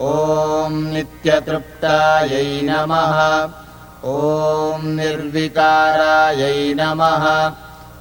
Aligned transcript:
ॐ 0.00 0.72
नित्यतृप्तायै 0.92 2.60
नमः। 2.62 3.16
ॐ 4.04 4.82
निर्विकारायै 4.96 6.74
नमः। 6.74 7.24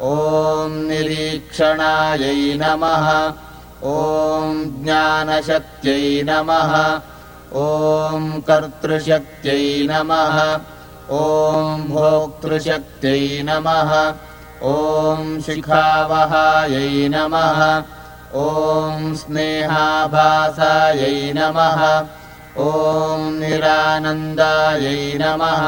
ॐ 0.02 0.88
निरीक्षणायै 0.88 2.58
नमः। 2.58 3.08
ॐ 3.84 4.64
ज्ञानशक्त्यै 4.84 6.24
नमः। 6.24 7.00
ॐ 7.56 8.42
कर्तृशक्त्यै 8.42 9.88
नमः। 9.88 10.60
ॐ 11.12 11.82
भोक्तृशक्त्यै 11.90 13.44
नमः। 13.44 14.14
ॐ 14.64 15.42
शिखावहायै 15.46 17.08
नमः 17.08 17.84
ॐ 18.36 19.14
स्नेहाभासायै 19.16 21.34
नमः। 21.36 21.82
ॐ 22.58 23.40
निरानन्दायै 23.40 25.18
नमः। 25.22 25.66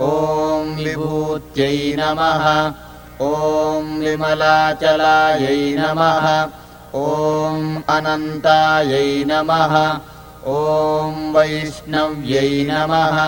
ॐ 0.00 0.74
विभूत्यै 0.84 1.96
नमः। 1.98 2.44
ॐ 3.20 3.98
विमलाचलायै 4.00 5.74
नमः। 5.78 6.26
ॐ 6.94 7.82
अनन्तायै 7.96 9.24
नमः। 9.26 9.74
ॐ 10.46 11.32
वैष्णव्यै 11.34 12.66
नमः। 12.70 13.18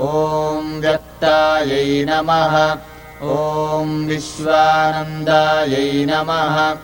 ॐ 0.00 0.80
व्यक्तायै 0.80 2.04
नमः। 2.08 2.54
ॐ 3.22 4.06
विश्वानन्दायै 4.06 6.04
नमः 6.04 6.76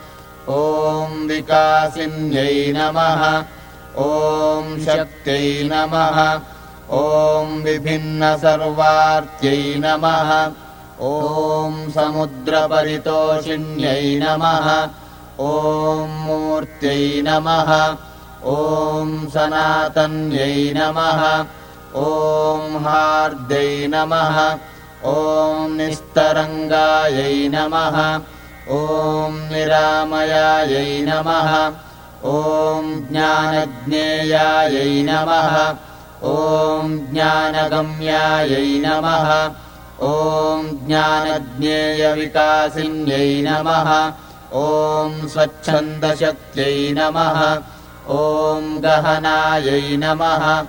ॐ 0.49 1.27
विकासिन्यै 1.27 2.73
नमः। 2.75 3.21
ॐ 3.97 4.79
शक्त्यै 4.85 5.63
नमः। 5.63 6.39
ॐ 6.91 7.61
विभिन्नसर्वार्त्यै 7.63 9.75
नमः। 9.77 10.51
ॐ 11.01 11.89
समुद्रपरितोषिण्यै 11.95 14.19
नमः। 14.23 14.67
ॐ 15.39 16.07
मूर्त्यै 16.25 17.21
नमः। 17.21 17.71
ॐ 18.45 19.27
सनातन्यै 19.33 20.73
नमः। 20.77 21.21
ॐ 21.95 22.77
हार्दै 22.85 23.87
नमः। 23.87 24.57
ॐ 25.05 25.77
निस्तरङ्गायै 25.77 27.47
नमः 27.47 28.19
ॐ 28.69 29.51
निरामयायै 29.51 31.01
नमः। 31.01 31.71
ॐ 32.25 33.05
ज्ञानज्ञेयायै 33.11 35.03
नमः। 35.03 35.75
ॐ 36.23 37.13
ज्ञानगम्यायै 37.13 38.81
नमः। 38.85 39.51
ॐ 40.01 40.77
ज्ञानज्ञेयविकासिन्यै 40.87 43.43
नमः। 43.47 44.11
ॐ 44.53 45.27
स्वच्छन्दशक्त्यै 45.27 46.91
नमः। 46.91 47.59
ॐ 48.09 48.81
गहनायै 48.81 49.97
नमः 49.97 50.65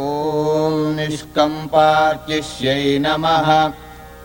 ॐ 0.00 0.96
निष्कम्पार्चिष्यै 0.96 2.98
नमः। 2.98 3.48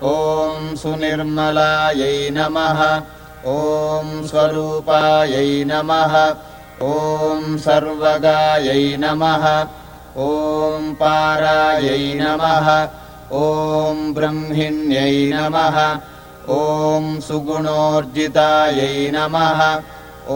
ॐ 0.10 0.76
सुनिर्मलायै 0.76 2.30
नमः। 2.32 2.82
ॐ 3.54 4.28
स्वरूपायै 4.30 5.64
नमः। 5.72 6.14
ॐ 6.82 7.58
सर्वगायै 7.66 8.98
नमः। 8.98 9.46
ॐ 10.28 10.94
पारायै 11.02 12.14
नमः। 12.22 12.70
ॐ 13.42 14.14
ब्रह्मिण्यै 14.14 15.34
नमः। 15.34 15.78
ॐ 16.60 17.20
सुगुणोर्जितायै 17.28 19.12
नमः। 19.16 19.62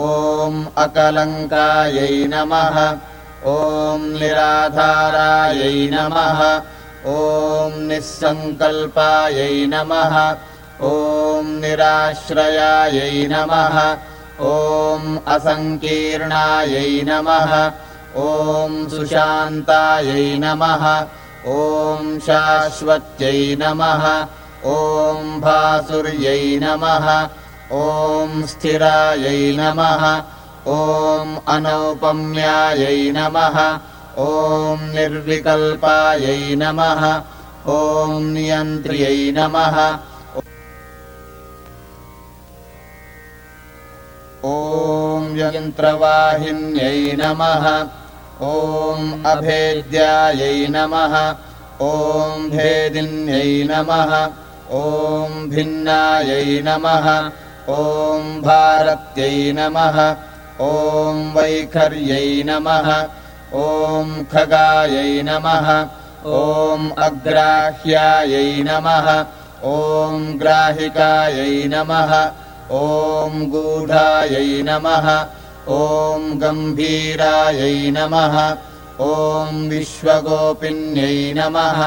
ॐ 0.01 0.65
अकलङ्कायै 0.85 2.27
नमः 2.33 2.77
ॐ 3.47 4.01
निराधारायै 4.19 5.89
नमः। 5.91 6.39
ॐ 7.05 7.71
निःसङ्कल्पायै 7.87 9.65
नमः। 9.65 10.15
ॐ 10.81 11.45
निराश्रयायै 11.61 13.27
नमः। 13.31 13.77
ॐ 14.41 15.17
असङ्कीर्णायै 15.35 17.01
नमः। 17.03 17.53
ॐ 18.15 18.89
सुशान्तायै 18.89 20.39
नमः। 20.39 20.83
ॐ 21.47 22.19
शाश्वत्यै 22.19 23.55
नमः। 23.59 24.03
ॐ 24.65 25.39
भासुर्यै 25.39 26.59
नमः। 26.63 27.27
ॐ 27.71 28.43
स्थिरायै 28.47 29.57
नमः 29.57 30.38
ॐ 30.67 31.37
अनौपम्यायै 31.47 33.11
नमः। 33.11 33.57
ॐ 34.19 34.79
निर्विकल्पायै 34.95 36.55
नमः। 36.55 37.03
ॐ 37.67 38.23
नियन्त्र्यै 38.33 39.31
नमः। 39.31 39.77
ॐ 44.45 45.37
यन्त्रवाहिन्यै 45.37 47.15
नमः। 47.21 47.65
ॐ 48.41 49.23
अभेद्यायै 49.25 50.67
नमः। 50.69 51.15
ॐ 51.81 52.49
भेदिन्यै 52.49 53.67
नमः। 53.71 54.11
ॐ 54.71 55.49
भिन्नायै 55.49 56.61
नमः। 56.61 57.07
ॐ 57.69 58.41
भारत्यै 58.41 59.51
नमः 59.51 60.28
ॐ 60.61 61.19
वैखर्यै 61.35 62.43
नमः। 62.45 62.87
ॐ 63.53 64.09
खगायै 64.31 65.23
नमः। 65.23 65.69
ॐ 66.25 66.89
अग्राह्यायै 66.97 68.63
नमः। 68.63 69.07
ॐ 69.63 70.25
ग्राहिकायै 70.39 71.67
नमः। 71.67 72.11
ॐ 72.71 73.45
गूढायै 73.53 74.63
नमः। 74.63 75.07
ॐ 75.77 76.27
गम्भीरायै 76.41 77.91
नमः। 77.91 78.35
ॐ 78.99 79.63
विश्वगोपिन्यै 79.69 81.33
नमः। 81.33 81.81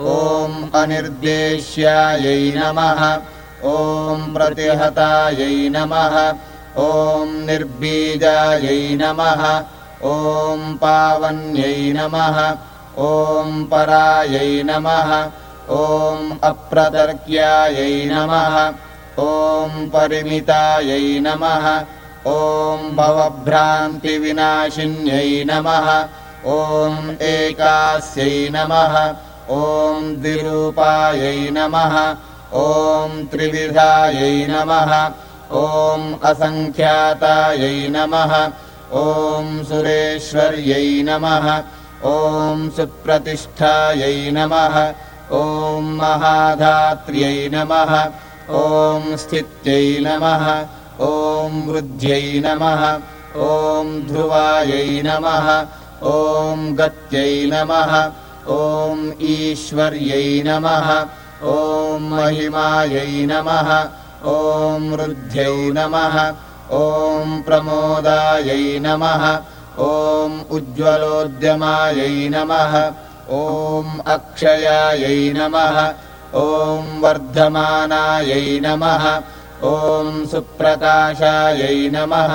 ॐ 0.00 0.52
अनिर्देश्यायै 0.80 2.52
नमः। 2.56 3.04
ॐ 3.64 4.34
प्रतिहतायै 4.34 5.68
नमः 5.68 6.16
ॐ 6.82 7.28
निर्बीजायै 7.46 8.78
नमः 9.00 9.42
ॐ 10.12 10.62
पावन्यै 10.80 11.76
नमः 11.96 12.38
ॐ 13.08 13.50
परायै 13.70 14.48
नमः 14.70 15.10
ॐ 15.76 16.24
अप्रतर्क्यायै 16.50 17.94
नमः 18.12 18.56
ॐ 19.26 19.68
परिमितायै 19.92 21.06
नमः 21.26 21.66
ॐ 22.32 22.34
भवभ्रान्तिविनाशिन्यै 22.98 25.30
नमः 25.50 25.86
ॐ 26.56 26.98
एकास्यै 27.30 28.36
नमः 28.56 28.94
ॐ 29.60 30.10
द्विरूपायै 30.24 31.38
नमः 31.58 31.94
ॐ 32.64 33.14
त्रिविधायै 33.30 34.34
नमः 34.50 34.92
ॐ 35.52 36.14
असङ्ख्यातायै 36.22 37.88
नमः। 37.88 38.32
ॐ 38.92 39.64
सुरेश्वर्यै 39.64 41.02
नमः। 41.02 41.62
ॐ 42.04 42.70
सुप्रतिष्ठायै 42.76 44.30
नमः। 44.30 44.76
ॐ 45.32 45.82
महाधात्र्यै 45.82 47.48
नमः। 47.52 47.92
ॐ 48.50 49.16
स्थित्यै 49.16 49.98
नमः। 50.00 50.44
ॐ 51.00 51.60
वृद्ध्यै 51.68 52.40
नमः। 52.44 52.82
ॐ 53.36 54.00
ध्रुवायै 54.08 55.02
नमः। 55.04 55.48
ॐ 56.02 56.74
गत्यै 56.74 57.46
नमः। 57.46 57.92
ॐ 58.48 59.12
ईश्वर्यै 59.20 60.42
नमः। 60.46 60.88
ॐ 61.42 62.02
महिमायै 62.10 63.26
नमः 63.26 64.03
ॐ 64.32 64.84
वृद्ध्यै 64.90 65.70
नमः। 65.76 66.14
ॐ 66.72 67.42
प्रमोदायै 67.46 68.78
नमः। 68.84 69.24
ॐ 69.86 70.38
उज्ज्वलोद्यमायै 70.56 72.28
नमः। 72.34 72.74
ॐ 73.38 74.00
अक्षयायै 74.14 75.32
नमः। 75.36 75.78
ॐ 76.42 76.82
वर्धमानायै 77.04 78.60
नमः। 78.66 79.04
ॐ 79.72 80.26
सुप्रकाशायै 80.30 81.90
नमः। 81.96 82.34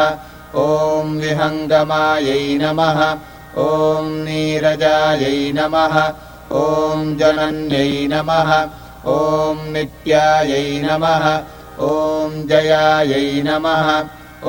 ॐ 0.56 1.16
विहङ्गमायै 1.22 2.58
नमः। 2.62 3.00
ॐ 3.68 4.06
नीरजायै 4.26 5.40
नमः। 5.60 5.96
ॐ 6.66 7.16
जनन्यै 7.20 8.08
नमः। 8.14 8.52
ॐ 9.08 9.58
नित्यायै 9.74 10.68
नमः 10.86 11.26
ॐ 11.80 12.32
जयायै 12.48 13.42
नमः। 13.46 13.88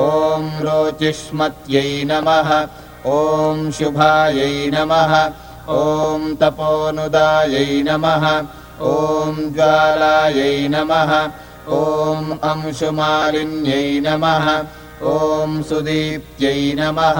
ॐ 0.05 0.43
रोचिष्मत्यै 0.65 2.03
नमः। 2.05 2.49
ॐ 3.11 3.71
शुभायै 3.77 4.71
नमः। 4.73 5.13
ॐ 5.75 6.35
तपोनुदायै 6.41 7.83
नमः। 7.87 8.25
ॐ 8.91 9.39
ज्वालायै 9.55 10.67
नमः। 10.75 11.11
ॐ 11.79 12.37
अंशुमालिन्यै 12.51 13.99
नमः। 14.05 14.47
ॐ 15.15 15.61
सुदीप्त्यै 15.63 16.73
नमः। 16.79 17.19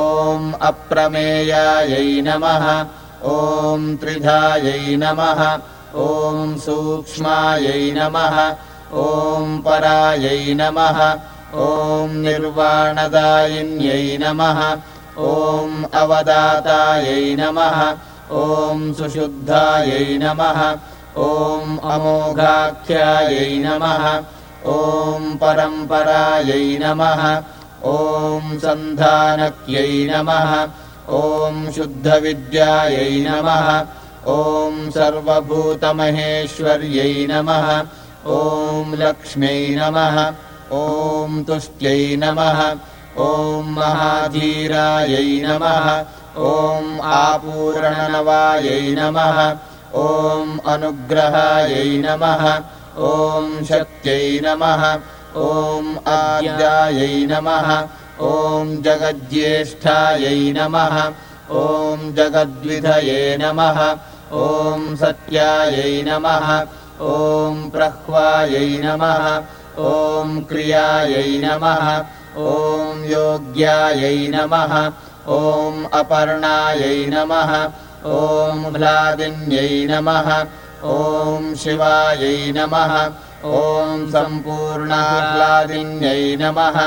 ॐ 0.00 0.52
अप्रमेयायै 0.72 2.22
नमः। 2.26 2.66
ॐ 3.36 3.96
त्रिधायै 4.00 4.96
नमः। 4.96 5.40
ॐ 5.94 6.56
सूक्ष्मायै 6.58 7.92
नमः 7.96 8.38
ॐ 8.94 9.62
परायै 9.64 10.54
नमः। 10.54 10.98
ॐ 11.54 12.10
निर्वाणदायिन्यै 12.24 14.06
नमः। 14.22 14.60
ॐ 15.18 15.70
अवदातायै 16.00 17.26
नमः। 17.40 17.76
ॐ 18.30 18.32
सुशुद्धायै 18.98 20.08
नमः। 20.22 20.58
ॐ 21.16 21.78
अमोघाख्यायै 21.94 23.52
नमः। 23.66 24.04
ॐ 24.76 24.78
परम्परायै 25.42 26.68
नमः। 26.82 27.22
ॐ 27.84 28.42
सन्धानक्यै 28.64 29.94
नमः। 30.12 30.50
ॐ 31.22 31.54
शुद्धविद्यायै 31.76 33.14
नमः। 33.26 33.66
ॐ 34.38 34.40
सर्वभूतमहेश्वर्यै 34.90 37.14
नमः 37.30 37.68
ॐ 38.32 38.94
लक्ष्म्यै 39.00 39.62
नमः 39.76 40.18
ॐ 40.76 41.32
तुष्ट्यै 41.48 42.16
नमः 42.20 42.60
ॐ 43.24 43.66
महाधीरायै 43.78 45.26
नमः 45.46 45.88
ॐ 46.50 46.86
आपूरणनवायै 47.16 48.78
नमः 48.98 49.40
ॐ 50.04 50.54
अनुग्रहायै 50.74 51.90
नमः 52.04 52.44
ॐ 53.08 53.50
शक्त्यै 53.70 54.40
नमः 54.46 54.86
ॐ 55.42 55.90
आद्यायै 56.14 57.12
नमः 57.32 57.68
ॐ 58.30 58.72
जगज्येष्ठायै 58.86 60.40
नमः 60.56 60.96
ॐ 61.60 62.08
जगद्विधये 62.16 63.20
नमः 63.44 63.82
ॐ 64.44 64.88
सत्यायै 65.04 65.92
नमः 66.08 66.48
ॐ 67.02 67.70
प्रह्वायै 67.74 68.66
नमः 68.82 69.24
ॐ 69.84 70.34
क्रियायै 70.50 71.30
नमः 71.44 71.86
ॐ 72.42 73.00
योग्यायै 73.12 74.18
नमः 74.34 74.74
ॐ 75.36 75.80
अपर्णायै 76.00 76.98
नमः 77.14 77.50
ॐ 78.18 78.60
भ्लादिन्यै 78.76 79.72
नमः 79.90 80.28
ॐ 80.92 81.48
शिवायै 81.62 82.38
नमः 82.58 82.94
ॐ 83.62 84.06
सम्पूर्णाह्लादिन्यै 84.14 85.16
नमः 86.42 86.78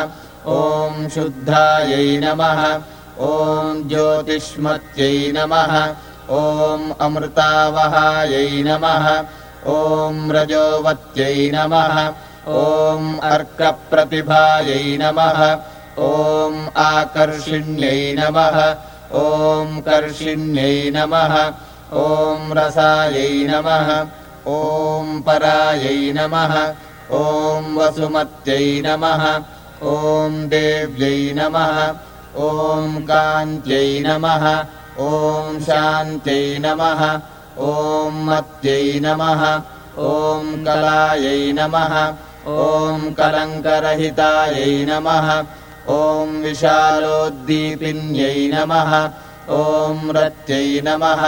ॐ 0.54 1.10
शुद्धायै 1.16 2.08
नमः 2.24 2.62
ॐ 3.32 3.84
ज्योतिष्मत्यै 3.90 5.18
नमः 5.40 5.74
ॐ 6.40 6.88
अमृतावहायै 7.08 8.48
नमः 8.70 9.06
ॐ 9.67 10.31
रजोवत्यै 10.31 11.51
नमः। 11.53 11.95
ॐ 12.47 13.07
अर्कप्रतिभायै 13.29 14.86
नमः। 15.01 15.39
ॐ 16.00 16.53
आकर्षिण्यै 16.83 18.15
नमः। 18.19 18.57
ॐ 19.24 19.81
कर्षिण्यै 19.88 20.91
नमः। 20.95 21.36
ॐ 22.05 22.53
रसायै 22.59 23.27
नमः। 23.51 23.91
ॐ 24.55 25.21
परायै 25.27 26.00
नमः। 26.17 26.55
ॐ 27.21 27.71
वसुमत्यै 27.77 28.81
नमः। 28.86 29.24
ॐ 29.93 30.41
देव्यै 30.53 31.33
नमः। 31.39 31.77
ॐ 32.50 33.00
कान्त्यै 33.09 34.03
नमः। 34.07 34.45
ॐ 35.00 35.59
शान्त्यै 35.65 36.59
नमः 36.59 37.01
ॐ 37.66 38.18
मत्यै 38.26 39.00
नमः 39.04 39.44
ॐ 40.08 40.50
कलायै 40.66 41.52
नमः 41.60 41.94
ॐ 42.56 43.06
कलङ्करहितायै 43.20 44.74
नमः 44.90 45.30
ॐ 45.94 46.36
विशालोद्दीपिन्यै 46.44 48.36
नमः 48.54 48.92
ॐ 49.58 50.04
रत्यै 50.18 50.70
नमः 50.88 51.24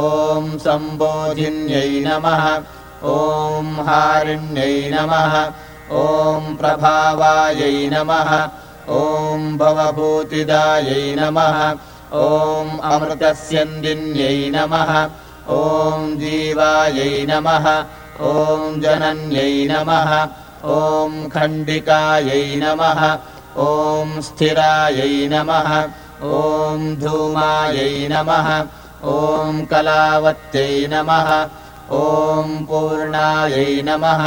ॐ 0.00 0.48
सम्बोधिन्यै 0.64 1.92
नमः 2.08 2.44
ॐ 3.12 3.70
हारिण्यै 3.90 4.74
नमः 4.96 5.36
ॐ 6.06 6.50
प्रभावायै 6.62 7.76
नमः 7.94 8.34
ॐ 9.02 9.46
भवभूतिदायै 9.60 11.06
नमः 11.20 11.62
ॐ 12.24 12.76
अमृतस्यन्दिन्यै 12.94 14.36
नमः 14.58 14.92
ॐ 15.56 16.02
जीवायै 16.20 17.12
नमः 17.28 17.66
ॐ 18.30 18.80
जनन्यै 18.82 19.52
नमः 19.70 20.10
ॐ 20.76 21.14
खण्डिकायै 21.34 22.42
नमः 22.62 23.00
ॐ 23.66 24.10
स्थिरायै 24.26 25.14
नमः 25.32 25.70
ॐ 26.40 26.84
धूमायै 27.02 27.94
नमः 28.12 28.48
ॐ 29.14 29.64
कलावत्यै 29.70 30.86
नमः 30.94 31.30
ॐ 32.02 32.56
पूर्णायै 32.68 33.68
नमः 33.88 34.24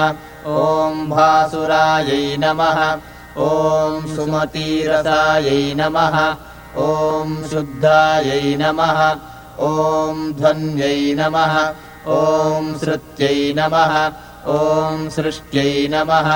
ॐ 0.57 1.09
भासुरायै 1.11 2.23
नमः 2.45 2.79
ॐ 3.49 4.07
सुमतीरसायै 4.15 5.61
नमः 5.81 6.17
ॐ 6.87 7.35
शुद्धायै 7.51 8.55
नमः 8.63 9.03
ॐ 9.69 10.19
ध्वन्यै 10.37 10.99
नमः 11.17 11.55
ॐ 12.17 12.67
श्रुत्यै 12.81 13.37
नमः 13.57 13.95
ॐ 14.53 15.09
सृष्ट्यै 15.15 15.73
नमः 15.93 16.29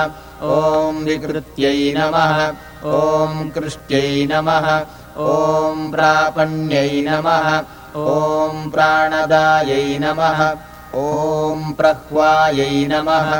ॐ 0.56 0.98
विकृत्यै 1.06 1.78
नमः 1.96 2.36
ॐ 2.98 3.50
कृष्ट्यै 3.56 4.12
नमः 4.32 4.68
ॐ 5.30 5.82
प्रापण्यै 5.96 6.92
नमः 7.08 7.48
ॐ 8.02 8.70
प्राणदायै 8.76 9.88
नमः 10.04 10.44
ॐ 11.06 11.64
प्रह्वायै 11.80 12.76
नमः 12.92 13.32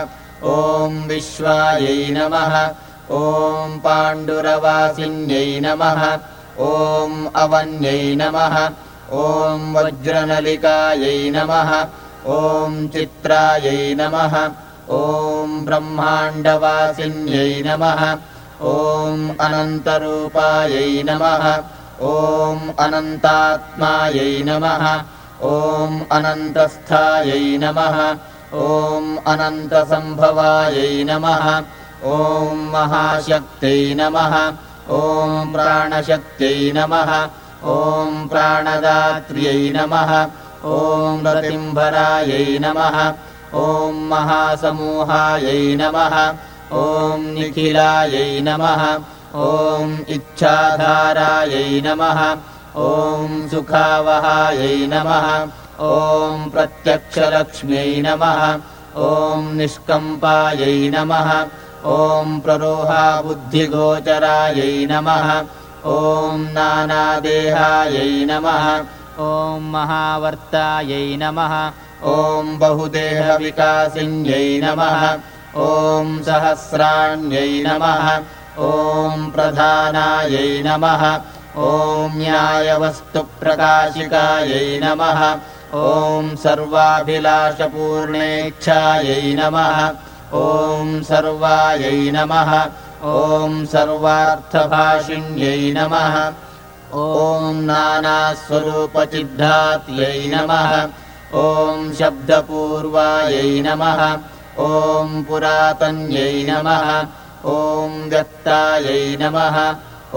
ॐ 0.56 0.98
विश्वायै 1.12 2.00
नमः 2.18 2.58
ॐ 3.20 3.78
पाण्डुरवासिन्यै 3.86 5.46
नमः 5.68 6.04
ॐ 6.72 7.14
अवन्यै 7.44 8.04
नमः 8.24 8.58
ॐ 9.14 9.74
वज्रनलिकायै 9.74 11.18
नमः 11.34 11.72
ॐ 12.36 12.78
चित्रायै 12.94 13.82
नमः 14.00 14.34
ॐ 15.00 15.52
ब्रह्माण्डवासिन्यै 15.66 17.52
नमः 17.68 18.02
ॐ 18.72 19.22
अनन्तरूपायै 19.46 20.90
नमः 21.10 21.46
ॐ 22.14 22.66
अनन्तात्मायै 22.86 24.34
नमः 24.50 24.86
ॐ 25.54 26.02
अनन्तस्थायै 26.18 27.46
नमः 27.64 27.98
ॐ 28.66 29.16
अनन्तसम्भवायै 29.34 30.92
नमः 31.12 31.48
ॐ 32.18 32.68
महाशक्त्यै 32.74 33.82
नमः 34.02 34.36
ॐ 34.98 35.52
प्राणशक्त्यै 35.54 36.72
नमः 36.78 37.12
ॐ 37.74 38.18
प्राणदात्र्यै 38.32 39.62
नमः। 39.76 40.12
ॐ 40.72 41.24
रतिम्भरायै 41.36 42.50
नमः। 42.66 42.98
ॐ 43.62 43.96
महासमूहायै 44.12 45.64
नमः। 45.82 46.16
ॐ 46.82 47.24
निखिलायै 47.38 48.30
नमः। 48.48 48.84
ॐ 49.48 49.90
इच्छाधारायै 50.18 51.72
नमः। 51.88 52.20
ॐ 52.86 52.88
सुखावहायै 53.50 54.78
नमः। 54.94 55.28
ॐ 55.90 55.92
प्रत्यक्षलक्ष्म्यै 56.54 57.92
नमः। 58.08 58.42
ॐ 59.10 59.12
निष्कम्पायै 59.58 60.80
नमः। 60.96 61.30
ॐ 61.98 62.28
प्ररोहाबुद्धिगोचरायै 62.46 64.76
नमः 64.92 65.28
ॐ 65.86 66.46
नानादेहायै 66.54 68.26
नमः। 68.26 68.66
ॐ 69.24 69.66
महावर्तायै 69.74 71.10
नमः। 71.22 71.54
ॐ 72.12 72.48
बहुदेहविकासिन्यै 72.62 74.48
नमः। 74.64 75.04
ॐ 75.66 76.08
सहस्राण्यै 76.24 77.52
नमः। 77.68 78.08
ॐ 78.70 78.72
प्रधानायै 79.36 80.50
नमः। 80.66 81.04
ॐ 81.58 81.60
न्यायवस्तुप्रकाशिकायै 82.18 84.70
नमः। 84.84 85.22
ॐ 85.84 86.24
सर्वाभिलाषपूर्णेच्छायै 86.44 89.26
नमः। 89.40 89.80
ॐ 90.34 91.04
सर्वायै 91.04 92.12
नमः 92.12 92.52
ॐ 93.06 93.66
सर्वार्थभाषिण्यै 93.66 95.74
नमः। 95.78 96.16
ॐ 97.02 97.60
नानास्वरूपचिद्धात्यै 97.66 100.22
नमः। 100.34 100.72
ॐ 101.42 101.44
शब्दपूर्वायै 102.00 103.52
नमः। 103.68 104.02
ॐ 104.66 105.08
पुरातन्यै 105.28 106.36
नमः। 106.50 106.90
ॐ 107.54 107.56
व्यक्तायै 108.10 109.06
नमः। 109.22 109.56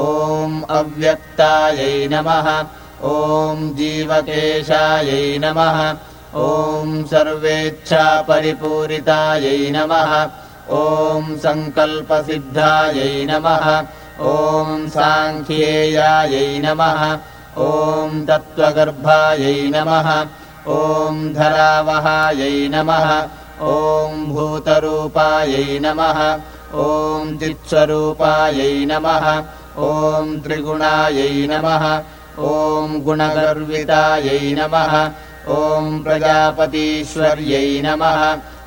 ॐ 0.06 0.50
अव्यक्तायै 0.80 1.96
नमः। 2.12 2.46
ॐ 3.12 3.14
जीवकेशायै 3.76 5.26
नमः। 5.38 5.78
ॐ 6.48 6.90
सर्वेच्छापरिपूरितायै 7.12 9.62
नमः 9.70 10.12
ॐ 10.70 11.36
सङ्कल्पसिद्धायै 11.42 13.26
नमः। 13.30 13.66
ॐ 14.20 14.88
साङ्ख्येयायै 14.88 16.58
नमः। 16.64 17.02
ॐ 17.58 18.10
तत्त्वगर्भायै 18.28 19.70
नमः। 19.74 20.08
ॐ 20.68 21.32
धरावहायै 21.32 22.68
नमः। 22.74 23.08
ॐ 23.60 24.26
भूतरूपायै 24.32 25.78
नमः। 25.84 26.20
ॐ 26.74 27.38
चित्स्वरूपायै 27.38 28.74
नमः। 28.90 29.26
ॐ 29.78 30.36
त्रिगुणायै 30.44 31.46
नमः। 31.52 31.84
ॐ 32.38 33.00
गुणगर्वितायै 33.04 34.54
नमः। 34.58 34.94
ॐ 35.48 36.02
प्रजापतीश्वर्यै 36.04 37.82
नमः 37.84 38.22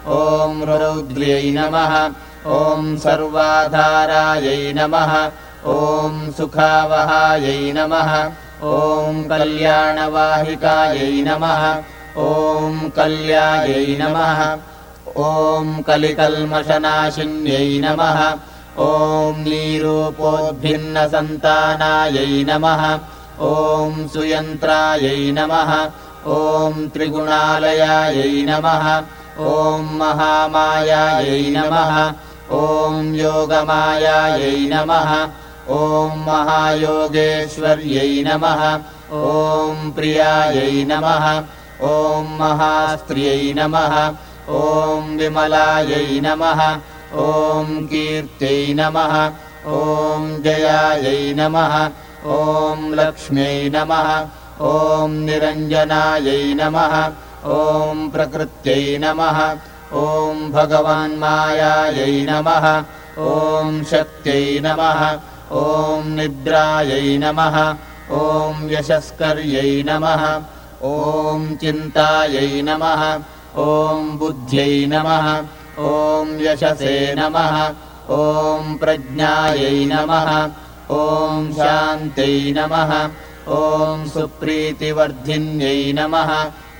ॐ 0.08 0.64
रौद्र्यै 0.64 1.52
नमः। 1.52 2.12
ॐ 2.48 2.98
सर्वाधारायै 2.98 4.74
नमः। 4.74 5.30
ॐ 5.66 6.32
सुखावहायै 6.38 7.74
नमः। 7.74 8.30
ॐ 8.64 9.24
कल्याणवाहिकायै 9.30 11.24
नमः। 11.28 11.64
ॐ 12.18 12.90
कल्यायै 12.90 13.98
नमः। 14.02 14.58
ॐ 15.18 15.82
कलिकल्मषनाशिन्यै 15.88 17.80
नमः। 17.86 18.20
ॐ 18.78 19.44
नीरूपोद्भिन्नसन्तानायै 19.44 22.44
नमः। 22.50 22.84
ॐ 23.42 24.08
सुयन्त्रायै 24.08 25.32
नमः। 25.32 25.72
ॐ 26.28 26.88
त्रिगुणालयायै 26.94 28.46
नमः 28.50 28.86
ॐ 29.40 29.84
महामायायै 29.98 31.54
नमः। 31.58 32.14
ॐ 32.52 33.16
योगमायायै 33.16 34.70
नमः। 34.74 35.12
ॐ 35.70 36.18
महायोगेश्वर्यै 36.28 38.24
नमः। 38.28 38.62
ॐ 39.12 39.92
प्रियायै 39.92 40.86
नमः। 40.86 41.26
ॐ 41.82 42.26
महास्त्र्यै 42.40 43.54
नमः। 43.54 43.96
ॐ 44.50 45.18
विमलायै 45.18 46.20
नमः। 46.22 46.62
ॐ 47.16 47.88
कीर्त्यै 47.88 48.74
नमः। 48.74 49.16
ॐ 49.66 50.42
जयायै 50.42 51.34
नमः। 51.34 51.90
ॐ 52.26 52.94
लक्ष्म्यै 52.94 53.70
नमः। 53.76 54.26
ॐ 54.62 55.12
निरञ्जनायै 55.26 56.54
नमः 56.54 57.12
ॐ 57.50 58.10
प्रकृत्यै 58.14 58.98
नमः 59.04 59.38
ॐ 60.00 60.42
भगवान्मायायै 60.56 62.12
नमः 62.30 62.66
ॐ 63.28 63.82
शक्त्यै 63.92 64.60
नमः 64.66 65.02
ॐ 65.62 66.12
निद्रायै 66.18 67.18
नमः 67.24 67.58
ॐ 68.20 68.62
यशस्कर्यै 68.74 69.74
नमः 69.90 70.24
ॐ 70.92 71.50
चिन्तायै 71.64 72.62
नमः 72.70 73.04
ॐ 73.66 74.16
बुद्ध्यै 74.22 74.86
नमः 74.94 75.28
ॐ 75.90 76.38
यशसे 76.46 76.96
नमः 77.22 77.58
ॐ 78.22 78.78
प्रज्ञायै 78.82 79.76
नमः 79.94 80.32
ॐ 81.02 81.52
शान्त्यै 81.58 82.40
नमः 82.58 82.98
ॐ 83.60 84.10
सुप्रीतिवर्धिन्यै 84.14 85.80
नमः 86.00 86.32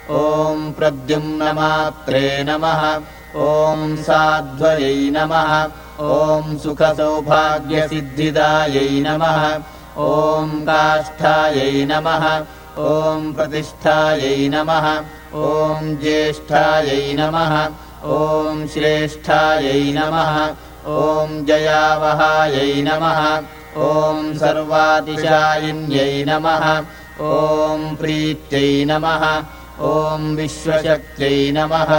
ॐ 0.10 0.74
प्रद्युम्नमात्रे 0.78 2.44
नमः। 2.44 3.02
ॐ 3.36 3.96
साध्वयै 3.96 5.12
नमः। 5.16 5.68
ॐ 6.00 6.58
सुखसौभाग्यसिद्धिदायै 6.58 9.04
नमः। 9.08 9.60
ॐ 9.98 10.50
काष्ठायै 10.70 11.86
नमः। 11.86 12.44
ॐ 12.78 13.34
प्रतिष्ठायै 13.34 14.50
नमः। 14.50 15.04
ॐ 15.36 15.98
ज्येष्ठायै 16.02 17.16
नमः। 17.20 17.70
ॐ 18.04 18.68
श्रेष्ठायै 18.68 19.94
नमः। 19.94 20.56
ॐ 20.88 21.46
जयावहायै 21.46 22.82
नमः। 22.82 23.42
ॐ 23.78 24.34
सर्वातिशायिन्यै 24.34 26.24
नमः। 26.28 26.84
ॐ 27.22 27.96
प्रीत्यै 27.96 28.86
नमः 28.86 29.44
ॐ 29.90 30.26
विश्वशक्त्यै 30.38 31.38
नमः 31.56 31.92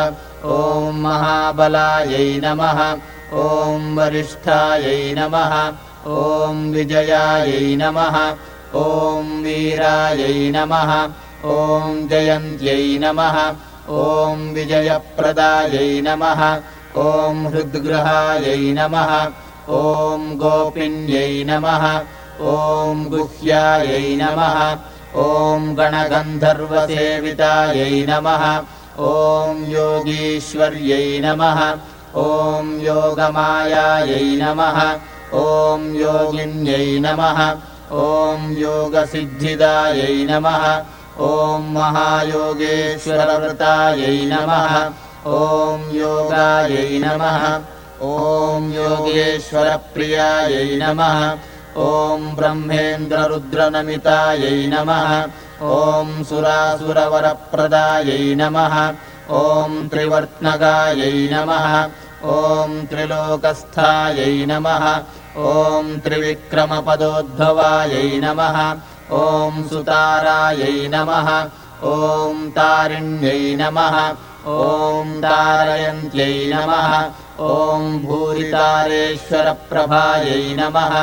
ॐ 0.56 0.98
महाबलायै 1.04 2.26
नमः 2.44 2.80
ॐ 3.44 3.88
वरिष्ठायै 3.96 5.00
नमः 5.18 5.54
ॐ 6.16 6.60
विजयायै 6.74 7.74
नमः 7.80 8.18
ॐ 8.82 9.32
वीरायै 9.46 10.36
नमः 10.56 10.92
ॐ 11.56 11.98
जयन्त्यै 12.12 12.86
नमः 13.04 13.38
ॐ 13.98 14.46
विजयप्रदायै 14.54 15.90
नमः 16.08 16.42
ॐ 17.08 17.44
हृद्गृहायै 17.52 18.62
नमः 18.78 19.12
ॐ 19.82 20.32
गोपिन्यै 20.44 21.34
नमः 21.50 21.84
ॐ 22.54 23.04
गुह्यायै 23.12 24.06
नमः 24.22 24.58
ॐ 25.16 25.74
गणगन्धर्वसेवितायै 25.74 28.04
नमः। 28.08 28.60
ॐ 28.98 29.64
योगीश्वर्यै 29.68 31.20
नमः। 31.24 31.60
ॐ 32.16 32.80
योगमायायै 32.80 34.36
नमः। 34.42 34.78
ॐ 35.34 35.94
योगिन्यै 35.94 36.98
नमः। 36.98 37.40
ॐ 37.92 38.54
योगसिद्धिदायै 38.58 40.26
नमः। 40.30 40.64
ॐ 41.20 41.62
महायोगेश्वरव्रतायै 41.76 44.18
नमः। 44.32 44.74
ॐ 45.26 45.80
योगायै 45.92 46.98
नमः। 47.04 47.42
ॐ 48.02 48.72
योगेश्वरप्रियायै 48.72 50.76
नमः 50.76 51.51
ॐ 51.76 52.34
ब्रह्मेन्द्ररुद्रनमितायै 52.36 54.66
नमः। 54.72 55.12
ॐ 55.62 56.24
सुरासुरवरप्रदायै 56.28 58.24
नमः। 58.40 58.74
ॐ 59.30 59.88
त्रिवर्त्नगायै 59.88 61.16
नमः। 61.32 61.72
ॐ 62.24 62.70
त्रिलोकस्थायै 62.90 64.36
नमः। 64.50 64.84
ॐ 65.36 65.84
त्रिविक्रमपदोद्भवायै 66.04 68.10
नमः। 68.24 68.56
ॐ 69.22 69.24
सुतारायै 69.68 70.78
नमः। 70.94 71.28
ॐ 71.94 72.36
तारिण्यै 72.58 73.42
नमः। 73.56 73.96
ॐ 74.46 74.48
तारयन्त्यै 75.24 76.36
नमः। 76.54 76.90
ॐ 77.40 77.82
भूरितारेश्वरप्रभायै 78.04 80.44
नमः 80.60 80.94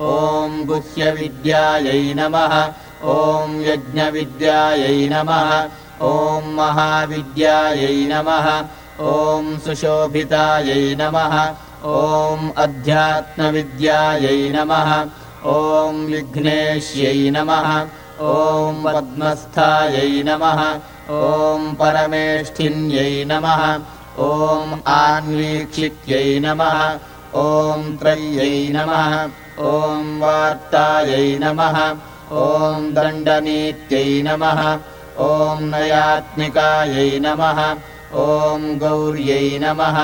ॐ 0.00 0.64
गुह्यविद्यायै 0.66 2.14
नमः। 2.14 2.54
ॐ 3.02 3.60
यज्ञविद्यायै 3.60 5.08
नमः। 5.08 5.50
ॐ 6.02 6.42
महाविद्यायै 6.56 8.08
नमः। 8.12 8.48
ॐ 9.00 9.58
सुशोभितायै 9.58 10.96
नमः। 11.00 11.36
ॐ 11.84 12.50
अध्यात्मविद्यायै 12.56 14.52
नमः। 14.56 14.90
ॐ 15.54 16.04
विघ्नेश्यै 16.06 17.30
नमः। 17.30 17.70
ॐ 18.20 18.84
पद्मस्थायै 18.84 20.22
नमः। 20.28 20.62
ॐ 21.10 21.74
परमेष्ठिन्यै 21.80 23.24
नमः। 23.24 23.64
ॐ 24.28 24.78
आन्वीक्षित्यै 24.98 26.38
नमः। 26.40 26.78
ॐ 27.34 27.96
त्रय्यै 27.96 28.68
नमः 28.72 29.45
ॐ 29.58 30.08
वार्तायै 30.20 31.28
नमः 31.42 31.76
ॐ 32.38 32.88
दण्डनीत्यै 32.96 34.22
नमः 34.26 34.60
ॐ 35.26 35.62
नयात्मिकायै 35.70 37.06
नमः 37.26 37.60
ॐ 38.24 38.66
गौर्यै 38.82 39.46
नमः 39.64 39.98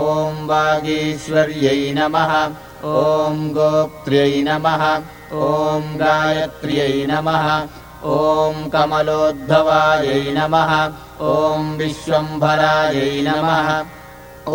ॐ 0.00 0.44
वागीश्वर्यै 0.50 1.80
नमः 2.00 2.34
ॐ 2.92 3.40
गोप्त्र्यै 3.56 4.42
नमः 4.50 4.84
ॐ 5.48 5.90
गायत्र्यै 6.04 6.92
नमः 7.12 7.48
ॐ 8.20 8.62
कमलोद्भवायै 8.76 10.22
नमः 10.38 10.72
ॐ 11.32 11.76
विश्वम्भरायै 11.82 13.12
नमः 13.28 13.68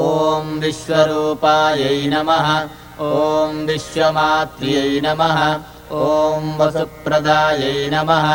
ॐ 0.08 0.58
विश्वरूपायै 0.64 2.00
नमः 2.14 2.50
ॐ 3.06 3.66
विश्वमात्र्यै 3.66 5.02
नमः 5.06 5.40
ॐ 5.98 6.46
वसुप्रदायै 6.60 7.74
नमः 7.94 8.30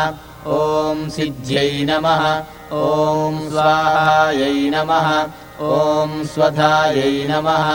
ॐ 0.57 1.09
सिद्ध्यै 1.15 1.83
नमः 1.89 2.23
ॐ 2.77 3.39
स्वाहायै 3.49 4.69
नमः 4.75 5.09
ॐ 5.71 6.23
स्वधायै 6.33 7.11
नमः 7.31 7.67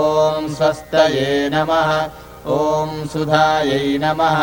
ॐ 0.00 0.48
स्वस्तये 0.58 1.30
नमः 1.54 1.92
ॐ 2.56 2.92
सुधायै 3.12 3.96
नमः 4.02 4.38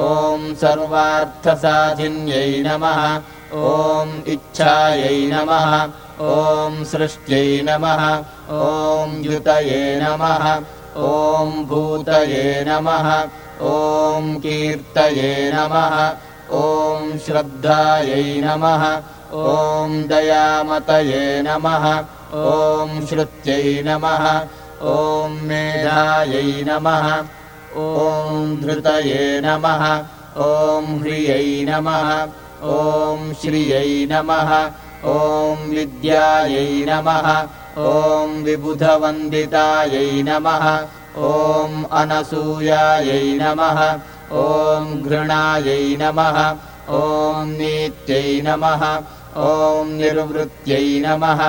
ॐ 0.00 0.50
सर्वार्थसाधिन्यै 0.62 2.50
नमः 2.66 3.00
ॐ 3.60 4.12
इच्छायै 4.34 5.16
नमः 5.32 5.70
ॐ 6.34 6.84
सृष्ट्यै 6.90 7.46
नमः 7.70 8.04
ॐ 8.58 9.16
युतये 9.30 9.80
नमः 10.02 10.44
ॐ 10.96 11.50
भूतये 11.68 12.64
नमः 12.66 13.08
ॐ 13.62 14.34
कीर्तये 14.42 15.30
नमः 15.54 15.94
ॐ 16.60 17.18
श्रद्धायै 17.26 18.24
नमः 18.44 18.84
ॐ 19.40 19.92
दयामतये 20.10 21.20
नमः 21.46 21.86
ॐ 22.40 23.06
श्रुत्यै 23.08 23.82
नमः 23.86 24.26
ॐ 24.94 25.38
मेधायै 25.50 26.64
नमः 26.68 27.08
ॐ 27.84 28.56
धृतये 28.62 29.40
नमः 29.44 29.86
ॐ 30.48 30.92
ह्रियै 31.02 31.64
नमः 31.70 32.12
ॐ 32.74 33.32
श्रियै 33.42 34.06
नमः 34.10 34.52
ॐ 35.14 35.66
विद्यायै 35.70 36.68
नमः 36.88 37.32
ॐ 37.78 38.42
विबुधवन्दितायै 38.42 40.22
नमः। 40.22 40.64
ॐ 41.16 41.84
अनसूयायै 41.90 43.38
नमः। 43.42 43.78
ॐ 44.32 45.02
घृणायै 45.02 45.96
नमः। 46.00 46.38
ॐ 46.90 47.48
नीत्यै 47.48 48.42
नमः। 48.44 48.82
ॐ 49.36 49.88
निर्वृत्यै 49.88 51.02
नमः। 51.06 51.42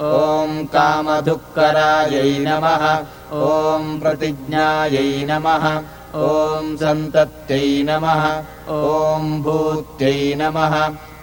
ॐ 0.00 0.66
कामधुःकरायै 0.66 2.38
नमः। 2.38 2.84
ॐ 3.32 3.98
प्रतिज्ञायै 3.98 5.26
नमः। 5.30 5.68
ॐ 6.14 6.76
सन्तत्यै 6.76 7.82
नमः। 7.82 8.24
ॐ 8.68 9.42
भूत्यै 9.42 10.34
नमः। 10.34 10.76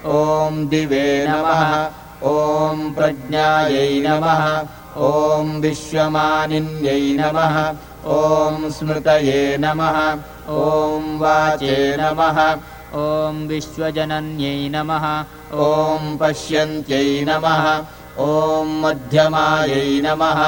ॐ 0.06 0.68
दिवे 0.70 1.26
नमः 1.28 2.05
ॐ 2.26 2.80
प्रज्ञायै 2.98 3.90
नमः 4.06 4.44
ॐ 5.08 5.50
विश्वमानिन्यै 5.64 7.02
नमः 7.20 7.58
ॐ 8.14 8.70
स्मृतये 8.78 9.42
नमः 9.64 9.98
ॐ 10.60 11.04
वाचे 11.22 11.76
नमः 12.02 12.40
ॐ 13.02 13.42
विश्वजनन्यै 13.52 14.56
नमः 14.76 15.06
ॐ 15.66 16.16
पश्यन्त्यै 16.22 17.12
नमः 17.30 17.68
ॐ 18.26 18.74
मध्यमायै 18.86 19.86
नमः 20.08 20.42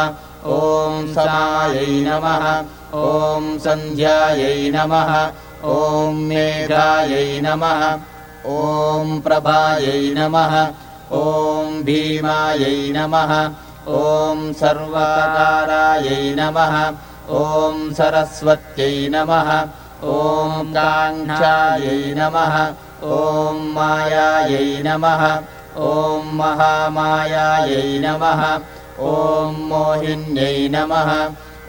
ॐ 0.57 1.13
समायै 1.19 1.93
नमः 2.07 2.49
ॐ 3.03 3.53
सन्ध्यायै 3.67 4.57
नमः 4.77 5.13
ॐ 5.75 6.25
मेघायै 6.33 7.29
नमः 7.45 7.87
ॐ 8.57 9.15
प्रभायै 9.23 10.03
नमः 10.17 10.59
ॐ 11.11 11.83
भीमायै 11.83 12.91
नमः। 12.95 13.31
ॐ 13.87 14.53
सर्वाकारायै 14.53 16.35
नमः। 16.39 16.75
ॐ 17.29 17.93
सरस्वत्यै 17.97 19.09
नमः। 19.09 19.49
ॐ 20.03 20.73
काङ्क्षायै 20.73 22.13
नमः। 22.17 22.55
ॐ 23.03 23.61
मायायै 23.75 24.83
नमः। 24.85 25.23
ॐ 25.77 26.35
महामायायै 26.39 27.99
नमः। 28.05 28.41
ॐ 28.99 29.55
मोहिन्यै 29.69 30.67
नमः। 30.71 31.09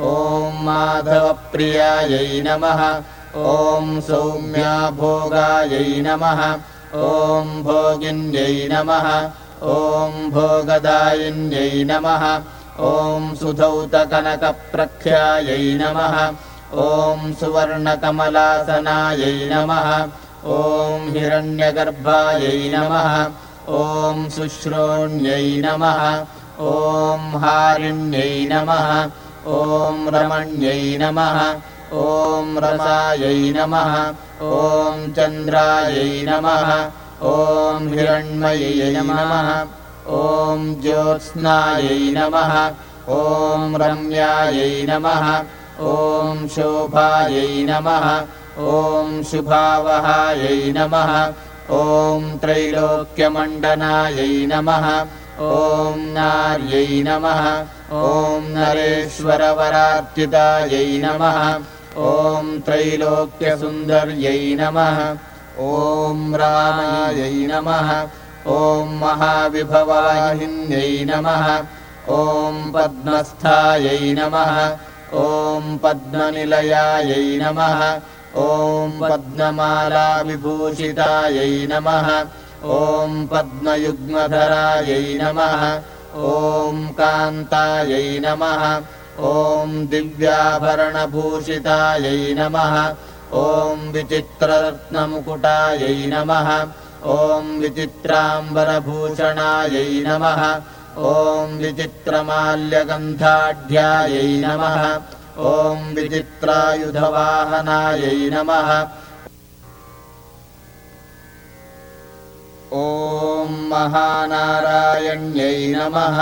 ॐ 0.00 0.64
माधवप्रियायै 0.64 2.42
नमः। 2.46 2.80
ॐ 3.36 4.00
सौम्याभोगायै 4.00 6.00
नमः 6.06 6.40
ॐ 6.94 7.62
भोगिन्यै 7.62 8.68
नमः। 8.72 9.06
ॐ 9.62 10.30
भोगदायिन्यै 10.30 11.84
नमः। 11.84 12.40
ॐ 12.80 13.34
सुधौतकनकप्रख्यायै 13.34 15.78
नमः। 15.80 16.16
ॐ 16.74 17.32
सुवर्णकमलासनायै 17.40 19.48
नमः। 19.52 19.88
ॐ 20.44 21.08
हिरण्यगर्भायै 21.16 22.60
नमः। 22.74 23.08
ॐ 23.68 24.28
शुश्रोण्यै 24.28 25.60
नमः। 25.64 26.00
ॐ 26.60 27.20
हारिण्यै 27.42 28.48
नमः। 28.52 28.88
ॐ 29.46 30.08
रमण्यै 30.14 30.96
नमः। 31.00 31.36
ॐ 31.92 32.58
रसायै 32.58 33.52
नमः 33.56 33.92
ॐ 34.42 35.12
चन्द्रायै 35.16 36.10
नमः। 36.28 36.68
ॐ 37.28 37.88
हिरण्मयै 37.88 38.90
नमः। 38.96 39.48
ॐ 40.18 40.60
ज्योत्स्नायै 40.82 42.02
नमः। 42.16 42.52
ॐ 43.14 43.74
रम्यायै 43.82 44.74
नमः। 44.90 45.24
ॐ 45.80 46.46
शोभायै 46.48 47.64
नमः। 47.70 48.06
ॐ 48.58 49.22
शुभावहायै 49.30 50.60
नमः। 50.76 51.10
ॐ 51.70 52.22
त्रैलोक्यमण्डनायै 52.42 54.34
नमः। 54.52 54.86
ॐ 55.40 55.98
नार्यै 56.18 57.02
नमः। 57.08 57.42
ॐ 57.92 58.42
नरेश्वरवरार्चितायै 58.54 60.88
नमः 61.04 61.38
ॐ 61.98 62.60
त्रैलोक्यसुन्दर्यै 62.66 64.54
नमः। 64.60 64.98
ॐ 65.60 66.34
रामायै 66.34 67.46
नमः। 67.50 67.88
ॐ 68.46 68.88
महाविभवाहिन्यै 69.00 71.04
नमः। 71.04 71.46
ॐ 72.08 72.70
पद्मस्थायै 72.74 74.12
नमः। 74.18 74.56
ॐ 75.14 75.78
पद्मनिलयायै 75.82 77.28
नमः। 77.42 77.80
ॐ 78.36 78.90
पद्ममालाविभूषितायै 79.00 81.66
नमः। 81.72 82.08
ॐ 82.64 83.26
पद्मयुग्मधरायै 83.32 85.08
नमः। 85.22 85.62
ॐ 86.14 86.76
कान्तायै 86.98 88.18
नमः 88.18 88.62
ॐ 89.18 89.86
दिव्याभरणभूषितायै 89.86 92.34
नमः। 92.34 92.94
ॐ 93.32 93.92
विचित्ररत्नमुकुटायै 93.92 96.06
नमः। 96.06 96.66
ॐ 97.04 97.58
विचित्राम्बरभूषणायै 97.58 100.02
नमः। 100.06 100.60
ॐ 100.98 101.58
विचित्रमाल्यगन्धाढ्यायै 101.58 104.42
नमः। 104.46 105.00
ॐ 105.38 105.94
विचित्रायुधवाहनायै 105.94 108.30
नमः। 108.30 108.86
ॐ 112.72 113.48
महानारायण्यै 113.70 115.74
नमः 115.76 116.18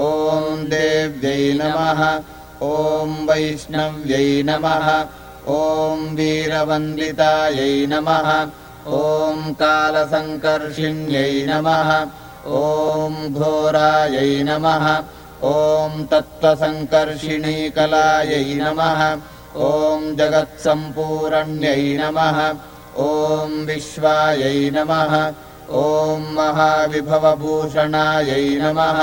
ॐ 0.00 0.64
देव्यै 0.64 1.52
नमः। 1.52 2.20
ॐ 2.62 3.26
वैष्णव्यै 3.28 4.42
नमः। 4.42 5.04
ॐ 5.48 6.14
वीरवन्दितायै 6.14 7.86
नमः। 7.86 8.46
ॐ 8.86 9.52
कालसङ्कर्षिण्यै 9.52 11.46
नमः। 11.48 12.06
ॐ 12.46 13.32
घोरायै 13.32 14.42
नमः। 14.42 15.02
ॐ 15.44 16.06
तत्त्वसङ्कर्षिणीकलायै 16.10 18.54
नमः। 18.54 19.16
ॐ 19.56 20.16
जगत्सम्पूरण्यै 20.16 21.98
नमः। 22.00 22.54
ॐ 22.98 23.64
विश्वायै 23.66 24.70
नमः। 24.70 25.32
ॐ 25.70 26.20
महाविभवभूषणायै 26.34 28.58
नमः 28.62 28.98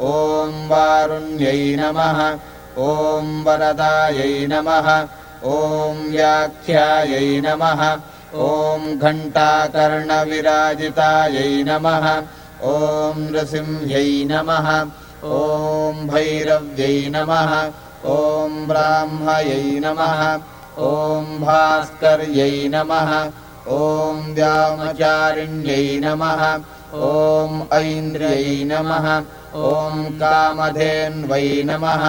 ॐ 0.00 0.68
वारुण्यै 0.68 1.76
नमः। 1.76 2.38
ॐ 2.78 3.44
वरदायै 3.46 4.46
नमः। 4.46 5.06
ॐ 5.44 6.10
व्याख्यायै 6.10 7.40
नमः। 7.40 7.98
ॐ 8.34 8.98
घण्टाकर्णविराजितायै 8.98 11.62
नमः। 11.62 12.22
ॐ 12.62 13.18
नृसिंह्यै 13.18 14.24
नमः। 14.24 14.86
ॐ 15.24 16.06
भैरव्यै 16.06 17.08
नमः। 17.08 17.70
ॐ 18.04 18.66
ब्राह्मयै 18.68 19.80
नमः। 19.80 20.40
ॐ 20.78 21.40
भास्कर्यै 21.40 22.68
नमः। 22.68 23.30
ॐ 23.68 24.34
व्यामचारिण्यै 24.34 26.00
नमः 26.00 26.58
ॐ 26.96 27.60
ऐन्द्र्यै 27.72 28.64
नमः। 28.64 29.06
ॐ 29.54 30.04
कामधेन्वै 30.20 31.62
नमः। 31.64 32.04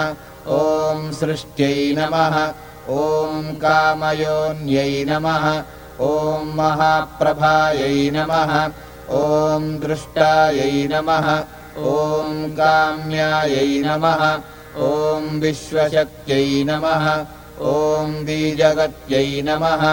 ॐ 0.48 1.12
सृष्ट्यै 1.12 1.96
नमः। 1.98 2.36
ॐ 2.90 3.56
कामयोन्यै 3.64 5.06
नमः। 5.10 5.46
ॐ 6.00 6.52
महाप्रभायै 6.60 8.10
नमः। 8.14 8.54
ॐ 9.12 9.80
दृष्टायै 9.80 10.88
नमः। 10.92 11.28
ॐ 11.78 12.44
काम्यायै 12.60 13.82
नमः। 13.86 14.24
ॐ 14.90 15.40
विश्वशक्त्यै 15.40 16.64
नमः। 16.64 17.08
ॐ 17.62 18.14
बीजगत्यै 18.26 19.42
नमः। 19.42 19.84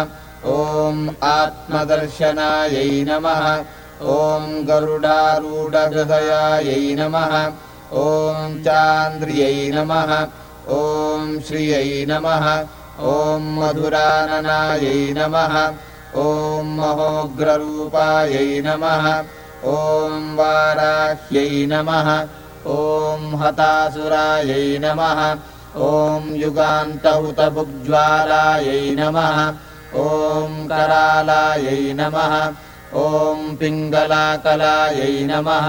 ॐ 0.44 1.08
आत्मदर्शनायै 1.22 3.04
नमः 3.08 3.64
ॐ 4.02 4.64
गरुडारूढहृदयायै 4.64 6.94
नमः। 6.94 7.52
ॐ 7.92 8.62
चान्द्र्यै 8.64 9.70
नमः। 9.74 10.26
ॐ 10.68 11.40
श्रियै 11.40 12.06
नमः। 12.06 12.66
ॐ 13.00 13.42
मधुराननायै 13.58 15.14
नमः। 15.16 15.72
ॐ 16.16 16.66
महोग्ररूपायै 16.76 18.62
नमः। 18.66 19.22
ॐ 19.64 20.36
वाराह्यै 20.36 21.66
नमः। 21.66 22.26
ॐ 22.66 23.42
हतासुरायै 23.42 24.78
नमः। 24.78 25.36
ॐ 25.76 26.34
युगान्तहुतभुग्ज्वालायै 26.34 28.94
नमः। 28.94 29.52
ॐ 29.94 30.68
करालायै 30.68 31.92
नमः 31.92 32.52
ॐ 32.96 33.56
पिङ्गलाकलायै 33.60 35.14
नमः। 35.30 35.66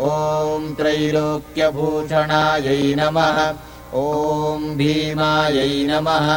ॐ 0.00 0.74
त्रैलोक्यभूषणायै 0.78 2.82
नमः। 2.98 3.38
ॐ 4.00 4.66
भीमायै 4.76 5.72
नमः। 5.90 6.28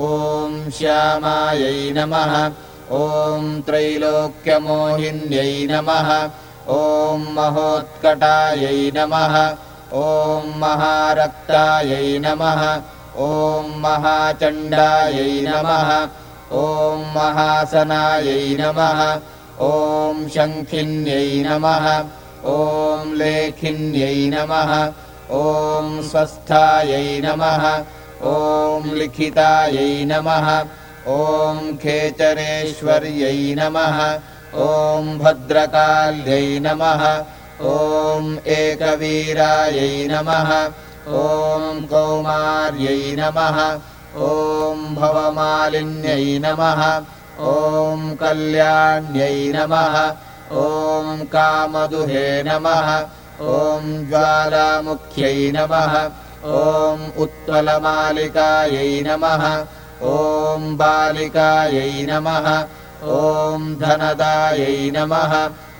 ॐ 0.00 0.58
श्यामायै 0.78 1.78
नमः। 1.98 2.34
ॐ 2.98 3.46
त्रैलोक्यमोहिन्यै 3.66 5.54
नमः। 5.70 6.10
ॐ 6.68 7.24
महोत्कटायै 7.38 8.82
नमः। 8.96 9.34
ॐ 10.02 10.52
महारक्तायै 10.58 12.18
नमः। 12.26 12.62
ॐ 13.30 13.72
महाचण्डायै 13.86 15.32
नमः। 15.48 15.90
ॐ 16.52 17.02
महासनायै 17.14 18.44
नमः 18.60 19.00
ॐ 19.60 20.28
शङ्खिन्यै 20.34 21.42
नमः। 21.46 21.86
ॐ 22.50 23.14
लेखिन्यै 23.20 24.30
नमः। 24.34 24.72
ॐ 25.38 26.02
स्वस्थायै 26.10 27.20
नमः। 27.24 27.64
ॐ 28.32 28.90
लिखितायै 28.98 30.04
नमः। 30.04 30.46
ॐ 31.16 31.76
खेचरेश्वर्यै 31.82 33.54
नमः। 33.58 33.98
ॐ 34.68 35.18
भद्रकाल्यै 35.18 36.60
नमः। 36.60 37.04
ॐ 37.74 38.32
एकवीरायै 38.58 40.08
नमः। 40.10 40.50
ॐ 41.08 41.86
कौमार्यै 41.90 43.16
नमः। 43.18 43.62
ॐ 44.16 44.94
भवमालिन्यै 44.94 46.38
नमः 46.38 46.82
ॐ 47.40 48.16
कल्याण्यै 48.20 49.52
नमः। 49.54 49.96
ॐ 50.52 51.24
कामदुहे 51.32 52.42
नमः। 52.42 52.88
ॐ 53.40 54.06
ज्वालामुख्यै 54.10 55.50
नमः। 55.54 55.94
ॐ 56.44 56.98
उत्पलमालिकायै 57.16 59.02
नमः। 59.06 59.44
ॐ 60.02 60.76
बालिकायै 60.76 62.06
नमः। 62.10 62.46
ॐ 63.18 63.76
धनदायै 63.80 64.90
नमः। 64.96 65.32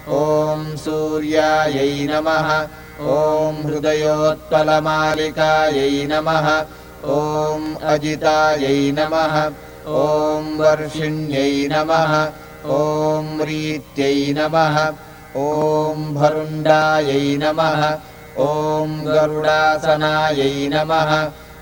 ॐ 0.08 0.76
सूर्यायै 0.76 2.06
नमः। 2.10 2.48
ॐ 3.00 3.54
हृदयोत्पलमालिकायै 3.66 6.06
नमः। 6.06 6.46
ॐ 7.04 7.74
अजितायै 7.94 8.92
नमः 8.92 9.34
ॐ 9.88 10.56
वर्षिण्यै 10.58 11.68
नमः। 11.72 12.12
ॐ 12.64 13.40
रीत्यै 13.40 14.34
नमः। 14.38 14.78
ॐ 15.36 16.14
भरुण्डायै 16.14 17.36
नमः। 17.36 17.82
ॐ 18.38 19.04
गरुडासनायै 19.04 20.68
नमः। 20.68 21.12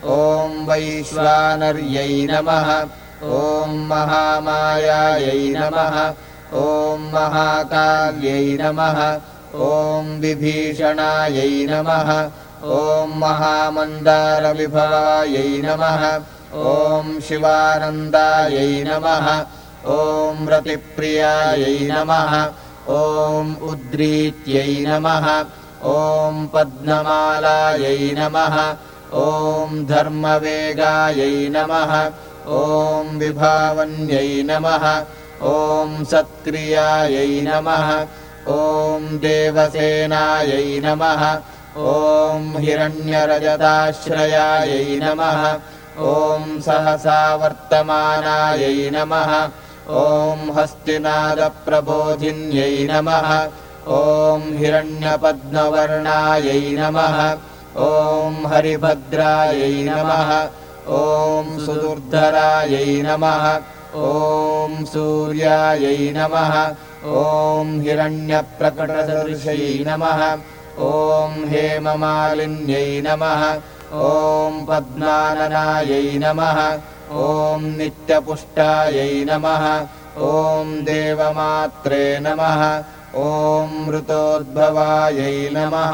ॐ 0.04 0.64
वैश्वानर्यै 0.68 2.26
नमः। 2.30 2.70
ॐ 3.22 3.76
महामायायै 3.90 5.54
नमः। 5.58 5.96
ॐ 6.52 7.10
महाकाल्यै 7.14 8.56
नमः। 8.60 9.00
ॐ 9.54 10.18
विभीषणायै 10.20 11.66
नमः। 11.70 12.10
ॐ 12.64 13.10
महामन्दारविभवायै 13.18 15.62
नमः 15.64 16.02
ॐ 16.54 17.20
शिवानन्दायै 17.20 18.84
नमः। 18.88 19.44
ॐ 19.86 20.48
रतिप्रियायै 20.48 21.88
नमः। 21.90 22.32
ॐ 22.88 23.54
उद्रीत्यै 23.70 24.84
नमः। 24.88 25.44
ॐ 25.84 26.48
पद्ममालायै 26.54 28.14
नमः। 28.18 28.74
ॐ 29.12 29.86
धर्मवेगायै 29.86 31.48
नमः। 31.48 32.10
ॐ 32.46 33.18
विभावन्यै 33.18 34.42
नमः। 34.42 35.04
ॐ 35.42 36.04
सत्क्रियायै 36.04 37.40
नमः। 37.40 38.06
ॐ 38.48 39.18
देवसेनायै 39.18 40.80
नमः। 40.80 41.40
ॐ 41.76 42.56
हिरण्यरजताश्रयायै 42.58 45.00
नमः 45.02 45.42
ॐ 45.98 46.60
सहसावर्तमानायै 46.60 48.90
नमः। 48.92 49.48
ॐ 49.88 50.38
हस्तिनादप्रबोधिन्यै 50.56 52.86
नमः। 52.90 53.48
ॐ 53.88 54.40
हिरण्यपद्मवर्णायै 54.56 56.76
नमः। 56.78 57.36
ॐ 57.76 58.46
हरिभद्रायै 58.46 59.84
नमः। 59.88 60.30
ॐ 60.98 61.58
सुदुर्धरायै 61.66 63.02
नमः। 63.02 63.44
ॐ 63.94 64.84
सूर्यायै 64.92 66.12
नमः। 66.16 66.52
ॐ 67.22 67.66
हिरण्यप्रकटदर्शै 67.80 69.84
नमः। 69.88 70.20
ॐ 70.78 71.32
हेममालिन्यै 71.48 72.88
नमः 73.06 73.42
ॐ 74.04 74.56
पद्माननायै 74.68 76.06
नमः 76.22 76.58
ॐ 77.24 77.62
नित्यपुष्टायै 77.78 79.08
नमः 79.28 79.64
ॐ 80.28 80.72
देवमात्रे 80.90 82.04
नमः 82.26 82.62
ॐ 83.24 83.74
मृतोद्भवायै 83.88 85.34
नमः 85.56 85.92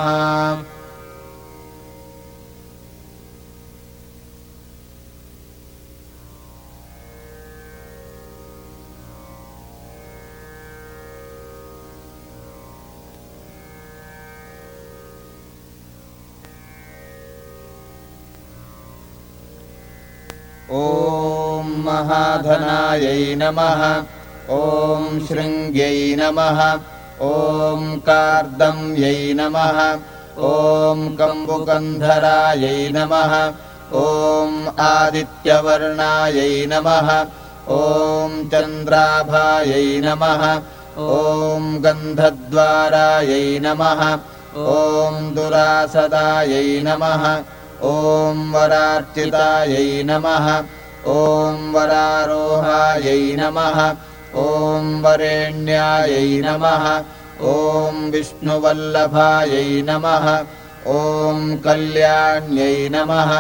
ॐ 20.80 21.66
महाधनायै 21.86 23.24
नमः 23.40 23.82
ॐ 24.58 25.18
शृङ्ग्यै 25.28 25.98
नमः 26.20 26.60
ॐ 27.26 27.82
कार्दम्यै 28.06 29.18
नमः 29.40 29.80
ॐ 30.50 31.04
कम्बुकन्धरायै 31.20 32.80
नमः 32.96 33.34
ॐ 34.04 34.56
आदित्यवर्णायै 34.88 36.50
नमः 36.72 37.14
ॐ 37.78 38.42
चन्द्राभायै 38.52 39.86
नमः 40.04 40.42
ॐ 41.12 41.72
गन्धद्वारायै 41.84 43.46
नमः 43.66 44.00
ॐ 44.72 45.20
दुरासदायै 45.36 46.68
नमः 46.88 47.24
ॐ 47.84 48.52
वरार्चितायै 48.54 50.02
नमः। 50.04 50.46
ॐ 51.06 51.72
वरारोहायै 51.74 53.36
नमः। 53.40 53.78
ॐ 54.42 54.84
वरेण्यायै 55.04 56.42
नमः। 56.44 56.84
ॐ 57.54 57.98
विष्णुवल्लभायै 58.10 59.82
नमः। 59.88 60.26
ॐ 60.86 61.56
कल्याण्यै 61.64 62.88
नमः। 62.94 63.32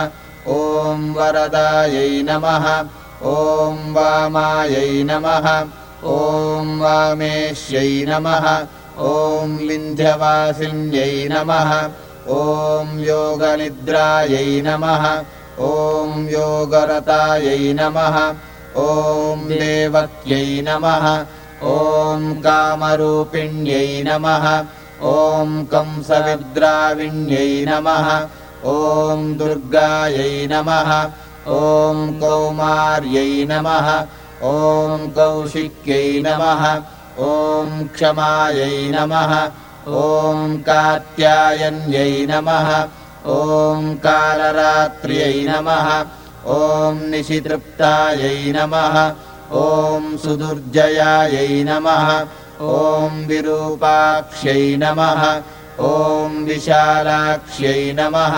ॐ 0.58 1.08
वरदायै 1.16 2.22
नमः। 2.22 2.66
ॐ 3.36 3.78
वामायै 3.96 5.02
नमः। 5.10 5.46
ॐ 6.04 6.78
वामेश्यै 6.82 8.04
नमः। 8.08 8.46
ॐ 8.98 9.56
विन्ध्यवासिन्यै 9.68 11.28
नमः 11.28 11.70
ॐ 12.30 12.98
योगनिद्रायै 12.98 14.62
नमः। 14.62 15.22
ॐ 15.58 16.28
योगरतायै 16.30 17.72
नमः। 17.72 18.34
ॐ 18.76 19.48
देवक्यै 19.48 20.62
नमः। 20.62 21.24
ॐ 21.62 22.40
कामरूपिण्यै 22.44 24.02
नमः। 24.02 24.64
ॐ 25.02 25.64
कंसविद्राविण्यै 25.64 27.64
नमः। 27.68 28.28
ॐ 28.64 29.36
दुर्गायै 29.38 30.46
नमः। 30.46 31.10
ॐ 31.48 32.18
कौमार्यै 32.20 33.46
नमः। 33.50 33.88
ॐ 34.42 35.10
कौशिक्यै 35.10 36.22
नमः। 36.26 36.62
ॐ 37.18 37.86
क्षमायै 37.94 38.90
नमः 38.94 39.32
ॐ 39.88 40.56
कात्यायन्यै 40.66 42.26
नमः। 42.26 42.68
ॐ 43.26 43.94
कालरात्र्यै 44.04 45.46
नमः। 45.48 45.88
ॐ 46.46 46.98
निशितृप्तायै 47.10 48.52
नमः। 48.56 48.96
ॐ 49.52 50.16
सुदुर्जयायै 50.16 51.64
नमः। 51.64 52.10
ॐ 52.60 53.24
विरूपाक्ष्यै 53.26 54.76
नमः। 54.76 55.22
ॐ 55.80 56.44
विशालाक्ष्यै 56.44 57.92
नमः। 57.98 58.36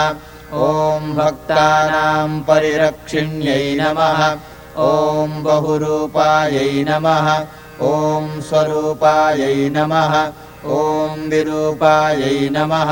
ॐ 0.53 1.13
भक्तानाम् 1.17 2.43
परिरक्षिण्यै 2.49 3.77
नमः। 3.81 4.25
ॐ 4.87 5.43
बहुरूपायै 5.43 6.85
नमः। 6.89 7.29
ॐ 7.81 8.41
स्वरूपायै 8.41 9.71
नमः 9.77 10.15
ॐ 10.65 11.29
विरूपायै 11.31 12.49
नमः। 12.53 12.91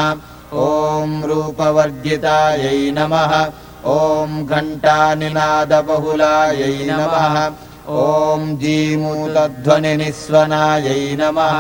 ॐ 0.53 1.23
रूपवर्जितायै 1.25 2.91
नमः। 2.91 3.51
ॐ 3.87 4.47
घण्टानिनादबहुलायै 4.47 6.87
नमः। 6.91 7.51
ॐ 7.89 8.57
जीमूतध्वनिनिस्वनायै 8.57 11.17
नमः। 11.21 11.59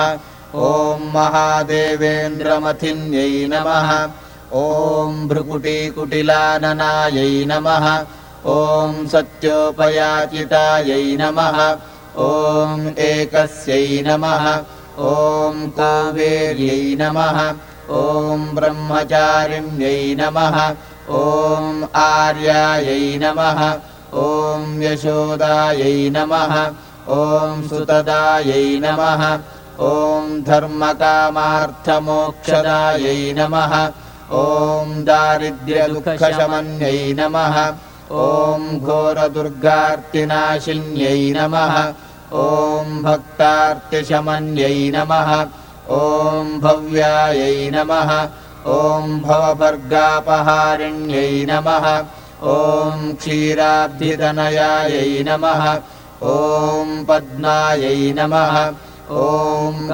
ॐ 0.54 0.98
महादेवेन्द्रमथिन्यै 1.14 3.46
नमः। 3.52 3.90
ॐ 4.52 5.28
भ्रुकुटीकुटिलाननायै 5.28 7.44
नमः। 7.44 7.84
ॐ 8.46 9.06
सत्योपयाचितायै 9.12 11.16
नमः। 11.16 11.58
ॐ 12.18 12.78
एकस्यै 13.08 14.02
नमः 14.02 14.44
ॐ 14.98 15.70
कावेर्यै 15.76 16.96
नमः। 17.00 17.38
ॐ 17.90 18.54
ब्रह्मचारिण्यै 18.54 20.14
नमः। 20.20 20.56
ॐ 21.08 21.84
आर्यायै 21.94 23.18
नमः। 23.22 23.60
ॐ 24.14 24.82
यशोदायै 24.82 26.10
नमः। 26.16 26.54
ॐ 27.08 27.62
सुतदायै 27.68 28.80
नमः। 28.84 29.22
ॐ 29.80 30.42
धर्मकामार्थमोक्षदायै 30.42 33.22
नमः। 33.38 33.72
ॐ 34.32 35.04
दारिद्र्यदुःखशमन्यै 35.04 37.00
नमः। 37.18 37.56
ॐ 38.12 38.78
घोरदुर्गार्तिनाशिन्यै 38.78 41.22
नमः 41.36 41.74
ॐ 42.32 43.02
भक्तार्तिशमन्यै 43.02 44.90
नमः। 44.94 45.30
ॐ 45.96 46.52
भव्यायै 46.60 47.58
नमः। 47.74 48.12
ॐ 48.74 49.18
भवभर्गापहारिण्यै 49.26 51.34
नमः। 51.50 51.86
ॐ 52.52 53.02
क्षीराब्धितनयायै 53.20 55.12
नमः। 55.28 55.62
ॐ 56.22 57.04
पद्मायै 57.08 58.02
नमः। 58.18 58.56
ॐ 59.10 59.12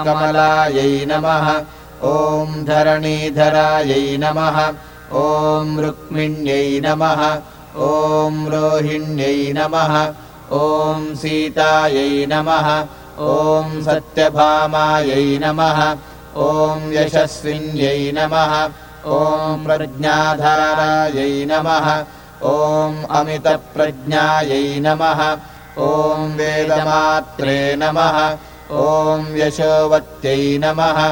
कमलायै 0.06 0.94
नमः। 1.10 1.46
ॐ 2.12 2.64
धरणीधरायै 2.64 4.16
नमः। 4.24 4.56
ॐ 5.24 5.76
रुक्मिण्यै 5.86 6.70
नमः। 6.86 7.20
ॐ 7.90 8.32
रोहिण्यै 8.54 9.52
नमः 9.52 9.94
ॐ 10.56 11.14
सीतायै 11.20 12.26
नमः 12.30 12.68
ॐ 13.20 13.72
सत्यभामायै 13.86 15.24
नमः 15.42 15.80
ॐ 16.44 16.86
यशस्विन्यै 16.94 18.12
नमः 18.18 18.54
ॐ 19.16 19.64
प्रज्ञाधारायै 19.66 21.34
नमः 21.50 21.88
ॐ 22.52 22.94
अमितप्रज्ञायै 23.18 24.64
नमः 24.86 25.20
ॐ 25.88 26.32
वेदमात्रे 26.38 27.58
नमः 27.82 28.16
ॐ 28.84 29.26
यशोवत्यै 29.40 30.40
नमः 30.64 31.02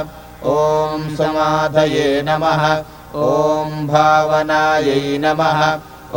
ॐ 0.54 1.04
समाधये 1.18 2.08
नमः 2.30 2.64
ॐ 3.26 3.86
भावनायै 3.92 5.18
नमः 5.26 5.62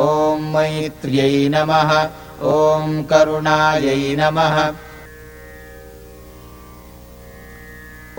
ॐ 0.08 0.50
मैत्र्यै 0.56 1.48
नमः 1.58 1.94
ॐ 2.42 3.04
करुणायै 3.10 4.16
नमः। 4.16 4.72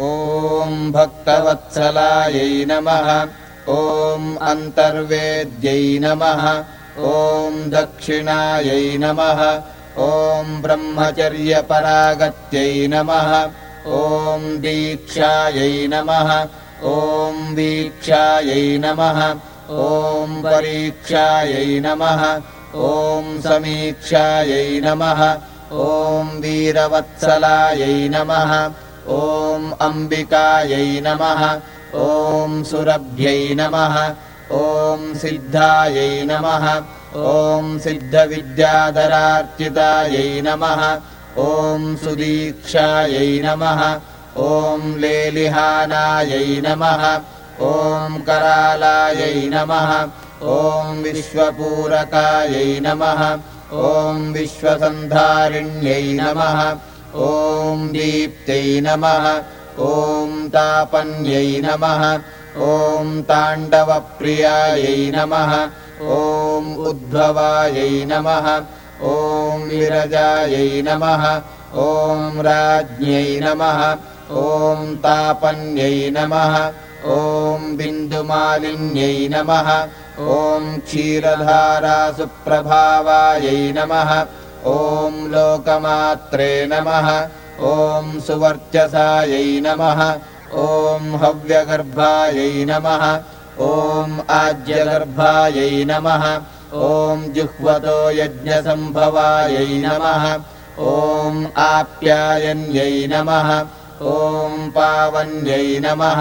ॐ 0.00 0.92
भक्तवत्सलायै 0.92 2.64
नमः। 2.64 3.28
ॐ 3.68 4.36
अन्तर्वेद्यै 4.50 5.98
नमः। 5.98 6.62
ॐ 6.98 7.70
दक्षिणायै 7.70 8.98
नमः। 8.98 9.60
ॐ 9.96 10.62
ब्रह्मचर्यपरागत्यै 10.62 12.86
नमः। 12.86 13.48
ॐ 13.86 14.60
दीक्षायै 14.60 15.86
नमः। 15.86 16.46
ॐ 16.84 17.54
वीक्षायै 17.54 18.78
नमः। 18.78 19.34
ॐ 19.70 20.42
परीक्षायै 20.42 21.80
नमः 21.80 22.40
ॐ 22.74 23.40
समीक्षायै 23.42 24.80
नमः। 24.84 25.20
ॐ 25.72 26.26
वीरवत्सलायै 26.42 28.08
नमः। 28.08 28.52
ॐ 29.08 29.72
अम्बिकायै 29.86 31.00
नमः। 31.06 31.42
ॐ 31.94 32.62
सुरभ्यै 32.70 33.54
नमः। 33.54 33.96
ॐ 34.52 35.14
सिद्धायै 35.14 36.24
नमः। 36.30 36.66
ॐ 37.16 37.78
सिद्धविद्याधरार्चितायै 37.78 40.42
नमः। 40.46 40.82
ॐ 41.38 41.96
सुदीक्षायै 42.04 43.32
नमः। 43.44 43.80
ॐ 44.36 44.80
लेलिहानायै 45.02 46.48
नमः। 46.66 47.02
ॐ 47.60 48.22
करालायै 48.26 49.38
नमः 49.54 49.90
ॐ 50.42 51.02
विश्वपूरकायै 51.02 52.80
नमः। 52.80 53.20
ॐ 53.72 54.32
विश्वसन्धारिण्यै 54.32 56.12
नमः। 56.20 56.60
ॐ 57.14 57.88
दीप्त्यै 57.92 58.80
नमः। 58.80 59.26
ॐ 59.78 60.48
तापन्यै 60.48 61.60
नमः। 61.60 62.02
ॐ 62.56 63.22
ताण्डवप्रियायै 63.22 65.12
नमः। 65.16 65.52
ॐ 66.00 66.74
उद्भवायै 66.88 68.04
नमः। 68.04 68.46
ॐ 69.02 69.68
विरजायै 69.68 70.82
नमः। 70.82 71.24
ॐ 71.86 72.40
राज्ञै 72.40 73.40
नमः। 73.40 73.80
ॐ 74.30 74.94
तापन्यै 75.04 76.10
नमः। 76.10 76.72
ॐ 77.06 77.76
बिन्दुमालिन्यै 77.76 79.28
नमः 79.28 79.68
ॐ 80.28 80.64
क्षीरधारासुप्रभावायै 80.86 83.60
नमः। 83.76 84.10
ॐ 84.66 85.14
लोकमात्रे 85.32 86.50
नमः। 86.72 87.08
ॐ 87.70 88.04
सुवर्चसायै 88.26 89.48
नमः। 89.66 90.00
ॐ 90.64 91.02
हव्यगर्भायै 91.22 92.54
नमः। 92.70 93.04
ॐ 93.68 94.10
आज्यगर्भायै 94.36 95.74
नमः। 95.90 96.24
ॐ 96.90 96.92
जुह्वतो 97.34 97.98
यज्ञसम्भवायै 98.10 99.72
नमः। 99.86 100.24
ॐ 100.78 101.44
आप्यायन्यै 101.56 102.94
नमः। 103.12 103.48
ॐ 104.02 104.70
पावन्यै 104.76 105.68
नमः। 105.84 106.20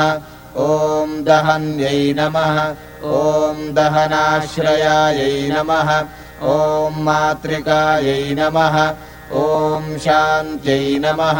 ॐ 0.57 1.23
दहन्यै 1.23 2.13
नमः 2.13 2.57
ॐ 3.03 3.73
दहनाश्रयायै 3.73 5.49
नमः। 5.51 5.89
ॐ 6.43 7.03
मातृकायै 7.03 8.35
नमः। 8.39 8.75
ॐ 9.33 9.97
शान्त्यै 9.97 10.99
नमः। 10.99 11.39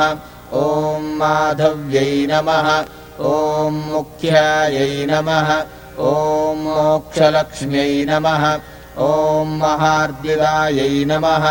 ॐ 0.54 1.04
माधव्यै 1.20 2.28
नमः। 2.32 2.68
ॐ 3.20 3.74
मुख्यायै 3.92 5.06
नमः। 5.12 5.50
ॐ 6.00 6.58
मोक्षलक्ष्म्यै 6.64 8.06
नमः। 8.10 8.44
ॐ 8.98 9.48
महार्दिदायै 9.60 11.06
नमः। 11.06 11.46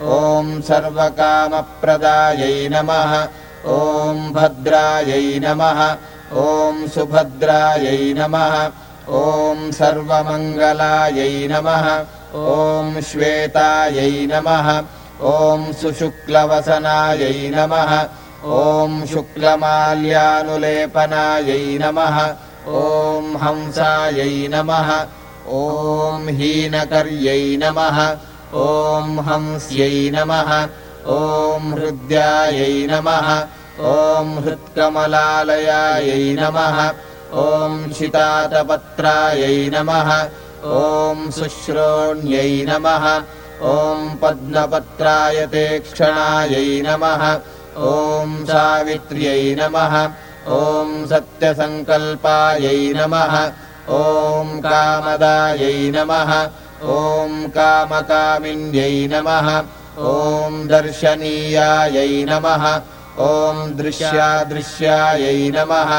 ॐ 0.00 0.60
सर्वकामप्रदायै 0.68 2.68
नमः। 2.68 3.12
ॐ 3.66 4.32
भद्रायै 4.32 5.38
नमः। 5.38 5.96
ॐ 6.32 6.86
सुभद्रायै 6.94 8.14
नमः 8.18 8.54
ॐ 9.08 9.70
सर्वमङ्गलायै 9.72 11.48
नमः। 11.50 12.04
ॐ 12.34 13.00
श्वेतायै 13.00 14.26
नमः। 14.26 14.82
ॐ 15.20 15.72
सुशुक्लवसनायै 15.72 17.50
नमः। 17.54 18.08
ॐ 18.44 19.06
शुक्लमाल्यानुलेपनायै 19.06 21.78
नमः। 21.82 22.16
ॐ 22.68 23.36
हंसायै 23.42 24.48
नमः। 24.48 25.06
ॐ 25.48 26.28
हीनकर्यै 26.28 27.56
नमः। 27.56 28.16
ॐ 28.54 29.20
हंस्यै 29.28 30.10
नमः। 30.14 30.68
ॐ 31.06 31.72
हृद्यायै 31.72 32.86
नमः। 32.86 33.46
ॐ 33.80 34.38
हृत्कमलालयायै 34.44 36.36
नमः 36.40 36.78
ॐ 37.42 37.92
शितातपत्रायै 37.98 39.70
नमः। 39.74 40.10
ॐ 40.80 41.30
शुश्रोण्यै 41.36 42.52
नमः। 42.68 43.06
ॐ 43.70 44.04
पद्मपत्रायते 44.22 45.64
क्षणायै 45.78 46.70
नमः। 46.86 47.24
ॐ 47.90 48.36
सावित्र्यै 48.50 49.54
नमः। 49.58 49.94
ॐ 50.58 50.94
सत्यसङ्कल्पायै 51.10 52.80
नमः। 52.96 53.36
ॐ 53.98 54.56
कामदायै 54.70 55.76
नमः। 55.94 56.34
ॐ 56.96 57.30
कामकामिन्यै 57.56 58.96
नमः। 59.12 59.48
ॐ 59.98 60.66
दर्शनीयायै 60.72 62.12
नमः। 62.30 62.64
ॐ 63.30 63.72
दृश्यादृश्यायै 63.78 65.50
नमः 65.56 65.90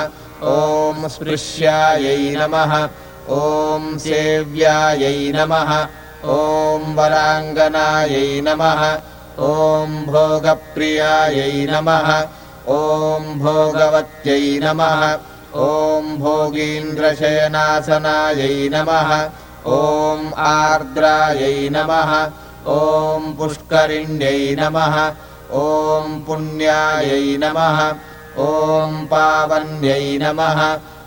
ॐ 0.43 1.07
स्पृश्यायै 1.07 2.35
नमः। 2.37 2.89
ॐ 3.29 3.97
सेव्यायै 3.97 5.31
नमः। 5.35 5.87
ॐ 6.25 6.95
वराङ्गनायै 6.95 8.41
नमः। 8.41 8.97
ॐ 9.39 10.05
भोगप्रियायै 10.05 11.67
नमः। 11.69 12.27
ॐ 12.67 13.39
भोगवत्यै 13.39 14.59
नमः। 14.63 15.17
ॐ 15.55 16.17
भोगीन्द्रशयनासनायै 16.17 18.69
नमः। 18.69 19.29
ॐ 19.67 20.33
आर्द्रायै 20.37 21.69
नमः। 21.69 22.29
ॐ 22.67 23.33
पुष्करिण्यै 23.37 24.55
नमः। 24.59 25.11
ॐ 25.53 26.23
पुण्यायै 26.27 27.37
नमः 27.37 27.93
ॐ 28.39 29.05
पावन्यै 29.11 30.17
नमः। 30.21 30.59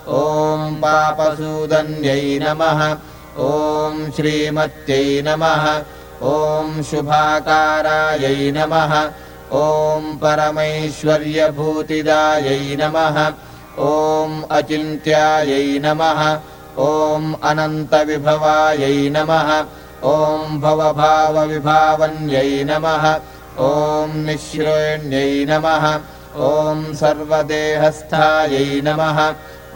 ॐ 0.09 0.75
पापसूदन्यै 0.83 2.39
नमः। 2.43 2.81
ॐ 3.39 4.11
श्रीमत्यै 4.17 5.23
नमः। 5.23 5.65
ॐ 6.23 6.83
शुभाकारायै 6.91 8.51
नमः। 8.57 8.93
ॐ 9.53 10.03
परमैश्वर्यभूतिदायै 10.23 12.65
नमः। 12.81 13.17
ॐ 13.79 14.43
अचिन्त्यायै 14.51 15.79
नमः। 15.85 16.21
ॐ 16.79 17.35
अनन्तविभवायै 17.43 19.09
नमः। 19.17 19.49
ॐ 20.05 20.61
भवभावविभावन्यै 20.61 22.65
नमः। 22.65 23.05
ॐ 23.59 24.11
निःश्रेण्यै 24.27 25.45
नमः 25.49 25.85
ॐ 26.39 26.95
सर्वदेहस्थायै 26.95 28.81
नमः। 28.87 29.17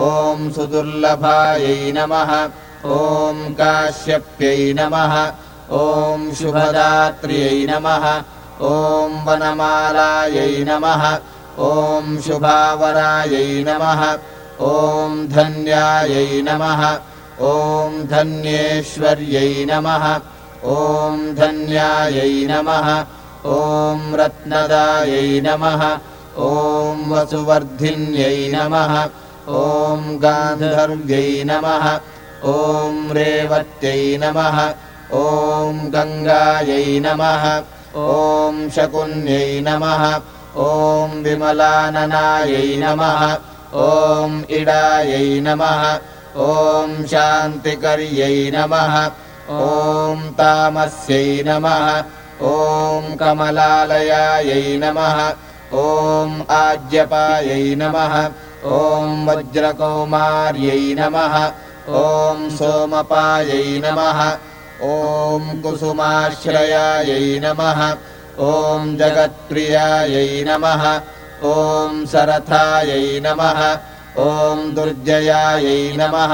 ॐ 0.07 0.49
सुदुर्लभायै 0.55 1.91
नमः। 1.95 2.31
ॐ 2.95 3.37
काश्यप्यै 3.59 4.73
नमः। 4.79 5.13
ॐ 5.71 6.25
शुभदात्र्यै 6.39 7.65
नमः। 7.69 8.05
ॐ 8.71 9.15
वनमालायै 9.27 10.65
नमः। 10.69 11.05
ॐ 11.69 12.19
शुभावरायै 12.27 13.63
नमः। 13.67 14.03
ॐ 14.71 15.17
धन्यायै 15.35 16.41
नमः। 16.49 16.85
ॐ 17.53 18.05
धन्येश्वर्यै 18.11 19.65
नमः। 19.71 20.05
ॐ 20.75 21.33
धन्यायै 21.39 22.47
नमः। 22.51 22.87
ॐ 23.57 24.15
रत्नदायै 24.19 25.41
नमः 25.41 25.83
ॐ 26.37 27.09
वसुवर्धिन्यै 27.11 28.51
नमः। 28.53 28.93
ॐ 29.47 30.19
गान्धर्व्यै 30.23 31.43
नमः। 31.43 31.85
ॐ 32.43 33.11
रेवत्यै 33.11 34.17
नमः। 34.23 34.57
ॐ 35.13 35.91
गङ्गायै 35.95 36.99
नमः। 36.99 37.43
ॐ 37.95 38.69
शकुन्यै 38.75 39.61
नमः। 39.61 40.03
ॐ 40.55 41.21
विमलाननायै 41.23 42.77
नमः। 42.83 43.21
ॐ 43.73 44.41
इडायै 44.49 45.39
नमः। 45.41 45.83
ॐ 46.47 47.05
शान्तिकर्यै 47.11 48.51
नमः। 48.55 48.95
ॐ 49.49 50.17
तामस्यै 50.39 51.43
नमः। 51.47 51.87
ॐ 52.41 53.15
कमलालयायै 53.19 54.77
नमः 54.77 55.17
ॐ 55.73 56.31
आज्यपायै 56.49 57.75
नमः। 57.75 58.13
ॐ 58.65 59.27
वज्रकौमार्यै 59.27 60.95
नमः। 60.99 61.35
ॐ 61.89 62.49
सोमपायै 62.49 63.81
नमः। 63.85 64.19
ॐ 64.83 65.61
कुसुमाश्रयायै 65.61 67.39
नमः। 67.43 67.79
ॐ 68.39 68.97
जगत्प्रियायै 68.97 70.43
नमः। 70.47 70.83
ॐ 71.43 72.05
सरथायै 72.05 73.19
नमः। 73.25 73.61
ॐ 74.17 74.75
दुर्जयायै 74.75 75.97
नमः। 75.97 76.33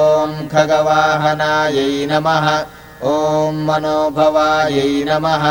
ॐ 0.00 0.48
खगवाहनायै 0.48 2.06
नमः। 2.06 2.48
ॐ 3.04 3.54
मनोभवायै 3.66 5.04
नमः 5.04 5.44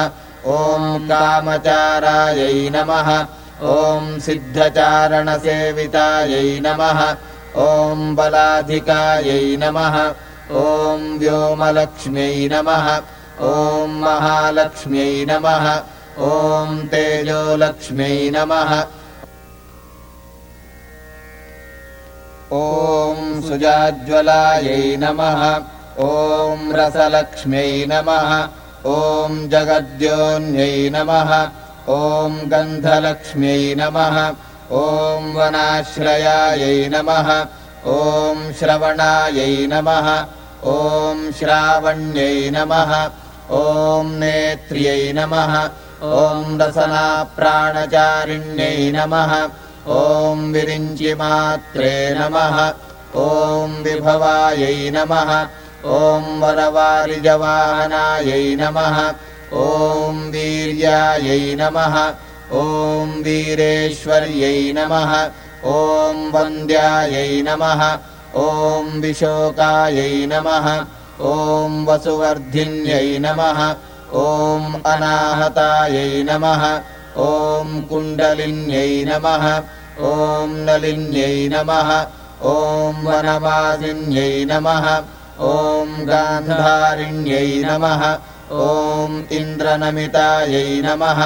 ॐ 0.45 1.07
कामचारायै 1.09 2.69
नमः। 2.69 3.25
ॐ 3.61 4.19
सिद्धचारणसेवितायै 4.19 6.59
नमः। 6.59 7.15
ॐ 7.55 8.15
बलाधिकायै 8.15 9.57
नमः। 9.63 10.13
ॐ 10.51 11.17
व्योमलक्ष्म्यै 11.19 12.47
नमः। 12.51 12.87
ॐ 13.41 13.89
महालक्ष्म्यै 14.03 15.25
नमः। 15.29 15.65
ॐ 16.17 16.87
तेजोलक्ष्म्यै 16.91 18.29
नमः। 18.33 18.71
ॐ 22.53 23.41
सुजाज्वलायै 23.41 24.97
नमः। 24.97 25.59
ॐ 25.99 26.71
रसलक्ष्म्यै 26.71 27.85
नमः 27.85 28.60
ॐ 28.89 29.33
जगद्योन्यै 29.49 30.89
नमः 30.93 31.31
ॐ 31.95 32.37
गन्धलक्ष्म्यै 32.51 33.75
नमः 33.79 34.15
ॐ 34.77 35.27
वनाश्रयायै 35.35 36.79
नमः 36.93 37.29
ॐ 37.95 38.39
श्रवणायै 38.59 39.53
नमः 39.73 40.07
ॐ 40.73 41.21
श्रावण्यै 41.37 42.37
नमः 42.57 42.91
ॐ 43.59 44.09
नेत्र्यै 44.23 45.03
नमः 45.19 45.53
ॐ 46.17 46.57
रसनाप्राणचारिण्यै 46.61 47.61
नमः 48.97 49.31
ॐ 50.01 50.51
विरिञ्चिमात्रे 50.53 51.95
नमः 52.19 52.57
ॐ 53.29 53.69
विभवायै 53.85 54.77
नमः 54.97 55.31
ॐ 55.85 56.23
वरवारिजवाहनायै 56.41 58.55
नमः। 58.55 58.97
ॐ 59.53 60.29
वीर्यायै 60.31 61.55
नमः। 61.55 61.95
ॐ 62.51 63.21
वीरेश्वर्यै 63.25 64.73
नमः। 64.77 65.11
ॐ 65.65 66.31
वन्द्यायै 66.33 67.41
नमः। 67.47 67.81
ॐ 68.35 68.99
विशोकायै 69.01 70.25
नमः। 70.31 70.67
ॐ 71.21 71.85
वसुवर्धिन्यै 71.85 73.19
नमः। 73.19 73.59
ॐ 74.13 74.81
अनाहतायै 74.93 76.23
नमः। 76.29 76.63
ॐ 77.17 77.81
कुण्डलिन्यै 77.89 79.05
नमः। 79.07 79.45
ॐ 80.11 80.49
नलिन्यै 80.67 81.49
नमः। 81.53 81.89
ॐ 82.43 82.95
वनवासिन्यै 83.05 84.45
नमः 84.45 84.85
ॐ 85.41 86.05
गान्धारिण्यै 86.07 87.51
नमः। 87.65 88.01
ॐ 88.51 89.11
इन्द्रनमितायै 89.37 90.71
नमः। 90.85 91.19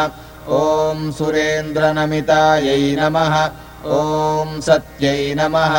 ॐ 0.58 1.00
सुरेन्द्रनमितायै 1.18 2.84
नमः। 3.00 3.34
ॐ 3.96 4.48
सत्यै 4.68 5.24
नमः। 5.40 5.74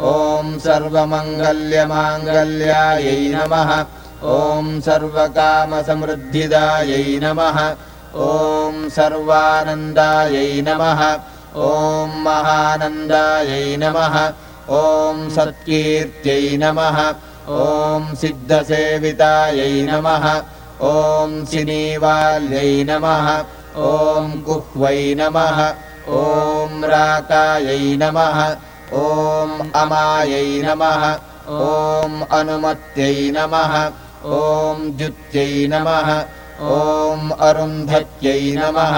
ॐ 0.00 0.02
सर्वमङ्गल्यमाङ्गल्यायै 0.64 3.22
नमः। 3.36 3.70
ॐ 4.34 4.36
सर्वकामसमृद्धिदायै 4.86 7.08
नमः। 7.22 7.58
ॐ 8.26 8.74
सर्वानन्दायै 8.98 10.52
नमः। 10.68 11.00
ॐ 11.70 11.72
महानन्दायै 12.26 13.66
नमः। 13.84 14.14
ॐ 14.82 14.84
सत्कीर्त्यै 15.36 16.46
नमः 16.62 16.98
ॐ 17.48 18.14
सिद्धसेवितायै 18.20 19.86
नमः। 19.90 20.24
ॐ 20.88 21.44
सिनीवाल्यै 21.50 22.84
नमः। 22.84 23.28
ॐ 23.76 24.26
गुह्वै 24.48 25.14
नमः। 25.20 25.60
ॐ 26.18 26.84
राकायै 26.92 27.96
नमः। 28.02 28.38
ॐ 28.92 29.70
अमायै 29.82 30.62
नमः। 30.66 31.08
ॐ 31.48 32.20
अनुमत्यै 32.38 33.30
नमः। 33.38 33.74
ॐ 34.24 34.86
द्युत्यै 34.98 35.66
नमः। 35.72 36.08
ॐ 36.76 37.30
अरुन्धत्यै 37.48 38.56
नमः। 38.60 38.96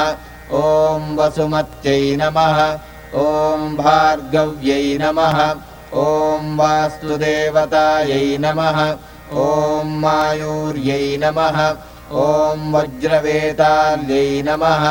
ॐ 0.52 1.16
वसुमत्यै 1.16 2.16
नमः। 2.16 2.60
ॐ 3.14 3.76
भार्गव्यै 3.76 4.98
नमः 5.02 5.38
ॐ 5.94 6.56
वास्तुदेवतायै 6.56 8.38
नमः। 8.40 8.78
ॐ 9.32 9.86
मायूर्यै 10.02 11.18
नमः। 11.22 11.58
ॐ 12.12 12.72
वज्रवेताल्यै 12.74 14.42
नमः। 14.42 14.84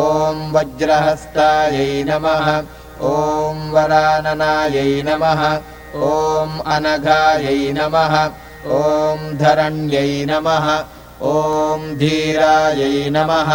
ॐ 0.00 0.42
वज्रहस्तायै 0.54 2.04
नमः। 2.04 2.46
ॐ 3.00 3.56
वराननायै 3.74 5.02
नमः। 5.08 5.42
ॐ 6.10 6.60
अनघायै 6.76 7.72
नमः। 7.72 8.14
ॐ 8.66 9.18
धरण्यै 9.40 10.24
नमः। 10.28 10.70
ॐ 11.32 11.98
धीरायै 11.98 13.10
नमः। 13.10 13.50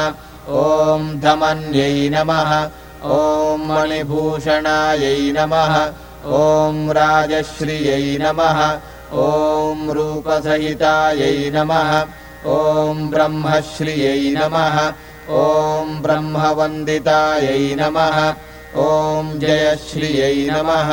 ॐ 0.65 1.09
धमन्यै 1.21 2.09
नमः। 2.09 2.51
ॐ 3.05 3.65
मणिभूषणायै 3.69 5.31
नमः 5.31 5.75
ॐ 6.25 6.91
राजश्रियै 6.91 8.17
नमः। 8.21 8.59
ॐ 9.13 9.89
रूपसहितायै 9.89 11.51
नमः। 11.53 11.91
ॐ 12.45 13.09
ब्रह्मश्रियै 13.09 14.35
नमः। 14.37 14.77
ॐ 15.29 16.01
ब्रह्मवन्दितायै 16.01 17.75
नमः। 17.75 18.17
ॐ 18.75 19.39
जयश्रियै 19.39 20.47
नमः। 20.51 20.91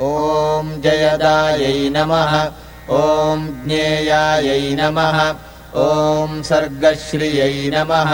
ॐ 0.00 0.80
जयदायै 0.80 1.90
नमः। 1.90 2.32
ॐ 2.90 3.46
ज्ञेयायै 3.66 4.76
नमः। 4.80 5.18
ॐ 5.76 6.42
सर्गश्रियै 6.42 7.70
नमः। 7.74 8.12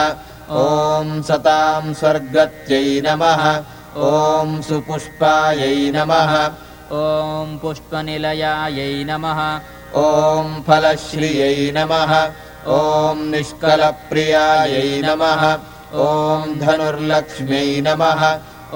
ॐ 0.51 1.23
सतां 1.23 1.95
स्वर्गत्यै 1.95 3.01
नमः 3.07 3.43
ॐ 3.99 4.51
सुपुष्पायै 4.63 5.91
नमः। 5.95 6.33
ॐ 6.97 7.55
पुष्पनिलयायै 7.63 8.93
नमः। 9.05 9.41
ॐ 10.03 10.53
फलश्रियै 10.67 11.73
नमः। 11.77 12.13
ॐ 12.75 13.25
निष्कलप्रियायै 13.33 14.93
नमः। 15.07 15.43
ॐ 16.05 16.55
धनुर्लक्ष्म्यै 16.61 17.73
नमः। 17.89 18.23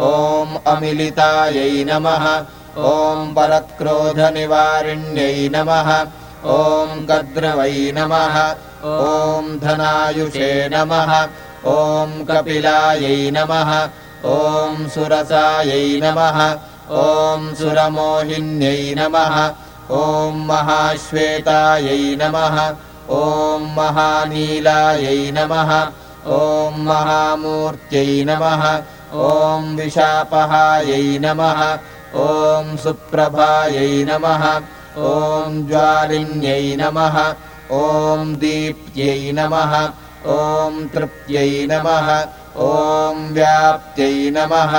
ॐ 0.08 0.58
अमिलितायै 0.74 1.78
नमः। 1.92 2.26
ॐ 2.90 3.32
परक्रोधनिवारिण्यै 3.38 5.38
नमः। 5.54 5.88
ॐ 6.58 7.06
कद्रवै 7.10 7.80
नमः। 7.96 8.36
ॐ 8.98 9.56
धनायुषे 9.64 10.52
नमः। 10.74 11.18
ॐ 11.78 12.22
कपिलायै 12.28 13.18
नमः 13.30 13.70
ॐ 14.24 14.88
सुरसायै 14.94 16.00
नमः। 16.02 16.38
ॐ 16.90 17.54
सुरमोहिन्यै 17.54 18.94
नमः। 18.98 19.36
ॐ 19.90 20.36
महाश्वेतायै 20.48 22.16
नमः। 22.20 22.58
ॐ 23.10 23.64
महानीलायै 23.76 25.32
नमः। 25.32 25.72
ॐ 26.26 26.78
महामूर्त्यै 26.88 28.24
नमः। 28.24 28.62
ॐ 29.14 29.74
विशापहायै 29.76 31.18
नमः। 31.18 31.64
ॐ 32.26 32.76
सुप्रभायै 32.76 34.04
नमः। 34.10 34.44
ॐ 34.98 35.66
ज्वालिन्यै 35.68 36.76
नमः। 36.76 37.18
ॐ 37.72 38.34
दीप्त्यै 38.38 39.32
नमः। 39.32 39.74
ॐ 40.26 40.88
तृप्त्यै 40.94 41.66
नमः 41.66 42.08
ॐ 42.56 43.28
व्याप्त्यै 43.32 44.30
नमः। 44.30 44.74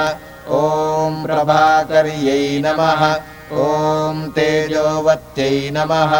ॐ 0.57 1.23
प्रभाकर्यै 1.23 2.61
नमः। 2.65 3.01
ॐ 3.51 4.19
तेजोवत्यै 4.35 5.71
नमः। 5.71 6.13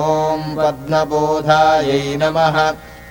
ॐ 0.00 0.40
पद्मबोधायै 0.56 2.16
नमः। 2.22 2.58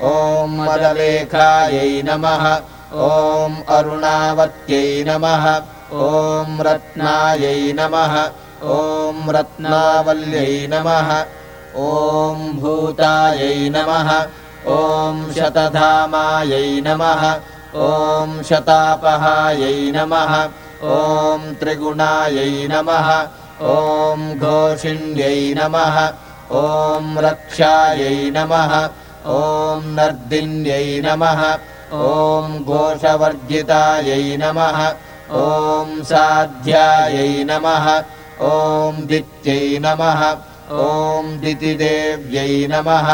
ॐ 0.02 0.56
मदलेखायै 0.68 2.02
नमः। 2.10 2.46
ॐ 2.94 3.60
अरुणावत्यै 3.78 5.04
नमः। 5.08 5.46
ॐ 5.92 6.58
रत्नायै 6.68 7.74
नमः। 7.74 8.16
ॐ 8.64 9.30
रत्नावल्यै 9.36 10.68
नमः। 10.74 11.10
ॐ 11.76 12.52
भूतायै 12.60 13.70
नमः। 13.70 14.12
ॐ 14.68 15.32
शतधामायै 15.36 16.82
नमः 16.82 17.34
ॐ 17.76 18.42
शतापहायै 18.44 19.92
नमः। 19.96 20.34
ॐ 20.84 21.54
त्रिगुणायै 21.60 22.68
नमः। 22.72 23.10
ॐ 23.62 24.20
घोषिण्यै 24.40 25.54
नमः। 25.58 25.98
ॐ 26.52 27.18
रक्षायै 27.26 28.32
नमः। 28.36 28.74
ॐ 29.26 29.88
नर्दिन्यै 29.98 31.02
नमः। 31.06 31.42
ॐ 31.94 32.64
घोषवर्जितायै 32.64 34.38
नमः। 34.44 34.80
ॐ 35.44 36.04
साध्यायै 36.04 37.44
नमः। 37.44 37.88
ॐ 38.52 39.06
दित्यै 39.08 39.80
नमः। 39.80 40.22
ॐ 40.72 41.38
दितिदेव्यै 41.42 42.68
नमः 42.72 43.08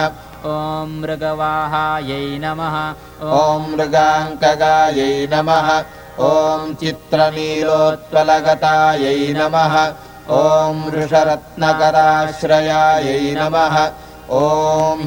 ॐ 0.48 0.90
मृगवाहायै 1.02 2.28
नमः। 2.44 2.76
ॐ 3.38 3.64
मृगाङ्कगायै 3.72 5.16
नमः। 5.34 5.68
ॐ 6.28 6.30
चित्रनीलोत्पलगतायै 6.82 9.22
नमः। 9.40 9.76
ॐ 10.40 10.42
वृषरत्नकराश्रयायै 10.94 13.26
नमः। 13.40 13.76
ॐ 14.44 14.46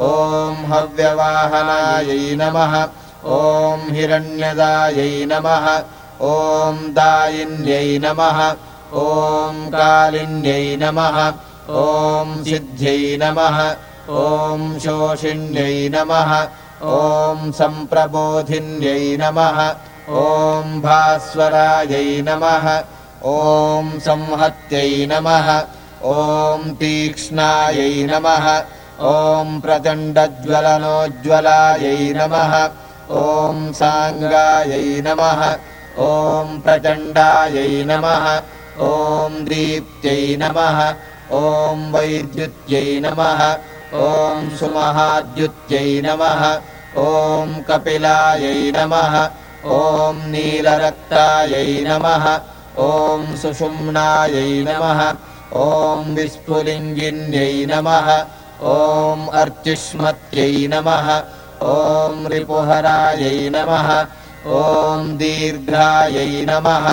ॐ 0.09 0.61
हव्यवाहनायै 0.73 2.21
नमः 2.41 2.75
ॐ 3.39 3.81
हिरण्यदायै 3.97 5.11
नमः 5.33 5.67
ॐ 6.29 6.79
दायिन्यै 6.99 7.99
नमः 8.05 8.39
ॐ 9.03 9.59
कालिन्यै 9.75 10.77
नमः 10.83 11.19
ॐ 11.83 12.33
सिद्ध्यै 12.49 13.17
नमः 13.23 13.59
ॐ 14.23 14.65
शोषिण्यै 14.85 15.77
नमः 15.95 16.33
ॐ 16.95 17.53
सम्प्रबोधिन्यै 17.61 19.05
नमः 19.21 19.61
ॐ 20.23 20.81
भास्वरायै 20.87 22.09
नमः 22.31 22.67
ॐ 23.37 23.93
संहत्यै 24.09 25.07
नमः 25.13 25.49
ॐ 26.05 26.75
तीक्ष्णायै 26.81 28.07
नमः। 28.11 28.47
ॐ 29.01 29.61
प्रचण्डज्वलनोज्ज्वलायै 29.61 32.13
नमः। 32.17 32.55
ॐ 33.11 33.73
साङ्गायै 33.73 35.03
नमः। 35.07 35.41
ॐ 35.99 36.61
प्रचण्डायै 36.65 37.85
नमः। 37.85 38.27
ॐ 38.79 39.45
दीप्त्यै 39.45 40.37
नमः। 40.43 40.79
ॐ 41.33 41.91
वैद्युत्यै 41.93 43.01
नमः। 43.01 43.41
ॐ 43.95 44.49
सुमहाद्युत्यै 44.59 46.01
नमः। 46.05 46.43
ॐ 46.97 47.63
कपिलायै 47.69 48.73
नमः। 48.77 49.15
ॐ 49.65 50.17
नीलरक्तायै 50.31 51.85
नमः। 51.89 52.25
ॐ 52.79 53.37
सुषुम्नायै 53.43 54.65
नमः 54.69 55.01
ॐ 55.61 56.15
विस्फुलिङ्गिन्यै 56.17 57.55
नमः 57.71 58.07
ॐ 58.75 59.25
अर्चिष्मत्यै 59.41 60.53
नमः 60.73 61.09
ॐ 61.73 62.27
रिपुहरायै 62.33 63.33
नमः 63.57 63.91
ॐ 64.61 65.11
दीर्घायै 65.23 66.33
नमः 66.51 66.87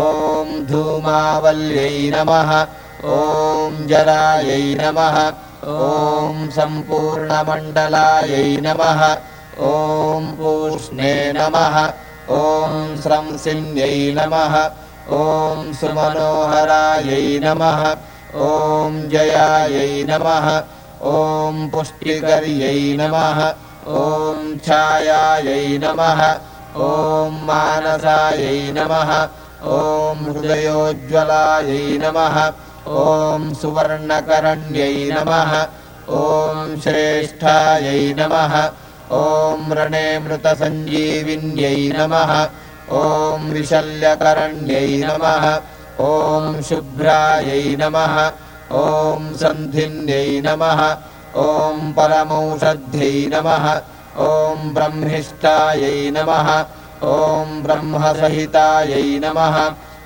ॐ 0.00 0.50
धूमावल्यै 0.70 1.94
नमः 2.16 2.50
ॐ 3.18 3.78
जरायै 3.92 4.60
नमः 4.82 5.16
ॐ 5.78 6.44
सम्पूर्णमण्डलायै 6.58 8.44
नमः 8.66 9.02
ॐ 9.72 10.30
पूष्णे 10.38 11.14
नमः 11.38 11.76
ॐ 12.42 12.96
स्रंसिन्यै 13.02 13.98
नमः 14.18 14.54
ॐ 15.10 15.72
सुमनोहरायै 15.72 17.40
नमः। 17.44 17.80
ॐ 18.34 19.08
जयायै 19.08 20.04
नमः। 20.08 20.46
ॐ 21.02 21.68
पुष्टिकर्यै 21.68 22.96
नमः। 22.96 23.40
ॐ 23.88 24.58
छायायै 24.66 25.78
नमः। 25.78 26.22
ॐ 26.76 27.30
मानसायै 27.48 28.72
नमः। 28.72 29.10
ॐ 29.64 30.24
हृदयोज्ज्वलायै 30.24 31.98
नमः। 31.98 32.38
ॐ 32.86 33.54
सुवर्णकरण्यै 33.54 35.10
नमः। 35.12 35.52
ॐ 36.08 36.80
श्रेष्ठायै 36.80 38.14
नमः। 38.18 38.54
ॐ 39.12 39.72
रणे 39.72 40.18
मृतसञ्जीविन्यै 40.18 41.92
नमः 41.98 42.46
ॐ 42.90 43.50
विशल्यकरण्यै 43.50 45.04
नमः। 45.04 45.44
ॐ 46.00 46.62
शुभ्रायै 46.62 47.76
नमः। 47.80 48.32
ॐ 48.72 49.34
सन्धिन्यै 49.34 50.40
नमः। 50.40 50.80
ॐ 51.36 51.92
परमौषध्यै 51.92 53.26
नमः। 53.32 53.66
ॐ 54.18 54.74
ब्रह्मिष्ठायै 54.74 56.10
नमः। 56.10 56.48
ॐ 57.02 57.62
ब्रह्मसहितायै 57.62 59.20
नमः। 59.24 59.56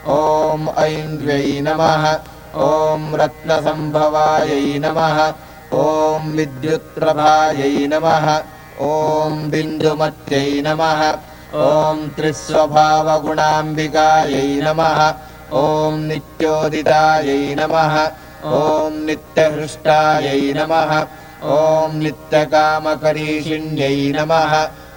ॐ 0.07 0.69
ऐन्द्र्यै 0.77 1.61
नमः। 1.61 2.05
ॐ 2.57 3.15
रत्नसम्भवायै 3.15 4.79
नमः। 4.79 5.33
ॐ 5.73 6.31
विद्युत्प्रभायै 6.37 7.87
नमः। 7.87 8.29
ॐ 8.81 9.51
बिन्दुमत्यै 9.51 10.63
नमः 10.67 11.13
ॐ 11.55 12.09
त्रिस्वभावगुणाम्बिकायै 12.17 14.49
नमः। 14.65 14.99
ॐ 15.53 15.95
नित्योदितायै 16.09 17.55
नमः। 17.59 17.95
ॐ 18.45 18.47
नित्यहृष्टायै 19.07 20.43
नमः। 20.57 20.91
ॐ 21.43 21.91
नित्यकामकरीषिण्यै 22.03 23.99
नमः। 24.17 24.53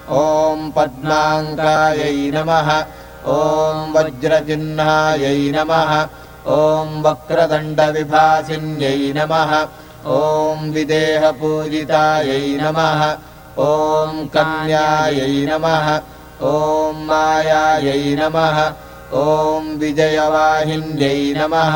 ॐ 0.09 0.71
पद्माङ्गायै 0.75 2.19
नमः। 2.33 2.69
ॐ 3.25 3.37
वज्रचिह्नायै 3.93 5.41
नमः। 5.55 5.91
ॐ 6.57 6.87
वक्रदण्डविभासिन्यै 7.05 9.01
नमः। 9.17 9.51
ॐ 10.05 10.69
विदेहपूजितायै 10.73 12.45
नमः। 12.61 13.01
ॐ 13.59 13.61
कन्यायै 14.33 15.35
नमः 15.51 15.87
ॐ 16.41 16.95
मायायै 17.07 18.15
नमः। 18.19 18.57
ॐ 19.13 19.65
विजयवाहिन्यै 19.79 21.33
नमः। 21.37 21.75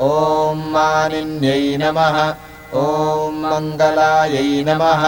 ॐ 0.00 0.58
मानिन्यै 0.74 1.76
नमः। 1.76 2.18
ॐ 2.74 3.34
मङ्गलायै 3.42 4.64
नमः। 4.68 5.02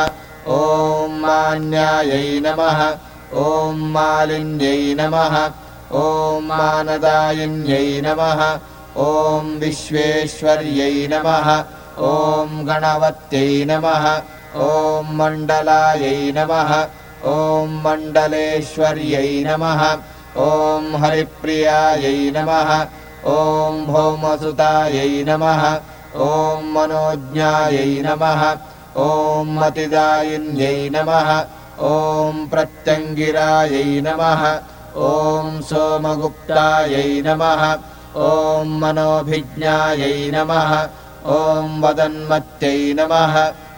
ॐ 0.48 1.14
मान्यायै 1.22 2.40
नमः। 2.40 2.80
ॐ 3.44 3.76
मालिन्यै 3.94 4.94
नमः। 5.00 5.36
ॐ 5.94 6.42
मानदायिन्यै 6.50 8.00
नमः। 8.04 8.40
ॐ 9.06 9.58
विश्वेश्वर्यै 9.58 11.06
नमः। 11.12 11.48
ॐ 11.98 12.64
गणवत्यै 12.68 13.64
नमः। 13.64 14.06
ॐ 14.54 15.16
मण्डलायै 15.18 16.32
नमः 16.36 16.72
ॐ 17.24 17.68
मण्डलेश्वर्यै 17.84 19.44
नमः। 19.46 19.82
ॐ 20.36 20.96
हरिप्रियायै 21.04 22.30
नमः। 22.36 22.70
ॐ 23.26 23.84
भौमसुतायै 23.86 25.24
नमः। 25.28 25.62
ॐ 26.14 26.64
मनोज्ञायै 26.74 28.02
नमः। 28.06 28.42
ॐ 28.96 29.46
मतिदायिन्यै 29.56 30.90
नमः। 30.94 31.30
ॐ 31.80 32.46
प्रत्यङ्गिरायै 32.46 34.00
नमः। 34.00 34.42
ॐ 34.96 35.60
सोमगुप्तायै 35.62 37.22
नमः। 37.26 37.62
ॐ 38.16 38.68
मनोभिज्ञायै 38.82 40.30
नमः। 40.34 40.70
ॐ 41.26 41.80
वदन्मत्यै 41.82 42.94
नमः। 42.98 43.34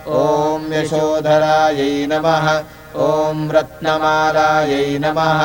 ॐ 0.09 0.73
यशोधरायै 0.73 2.07
नमः 2.07 2.47
ॐ 2.99 3.51
रत्नमालायै 3.55 4.99
नमः 5.03 5.41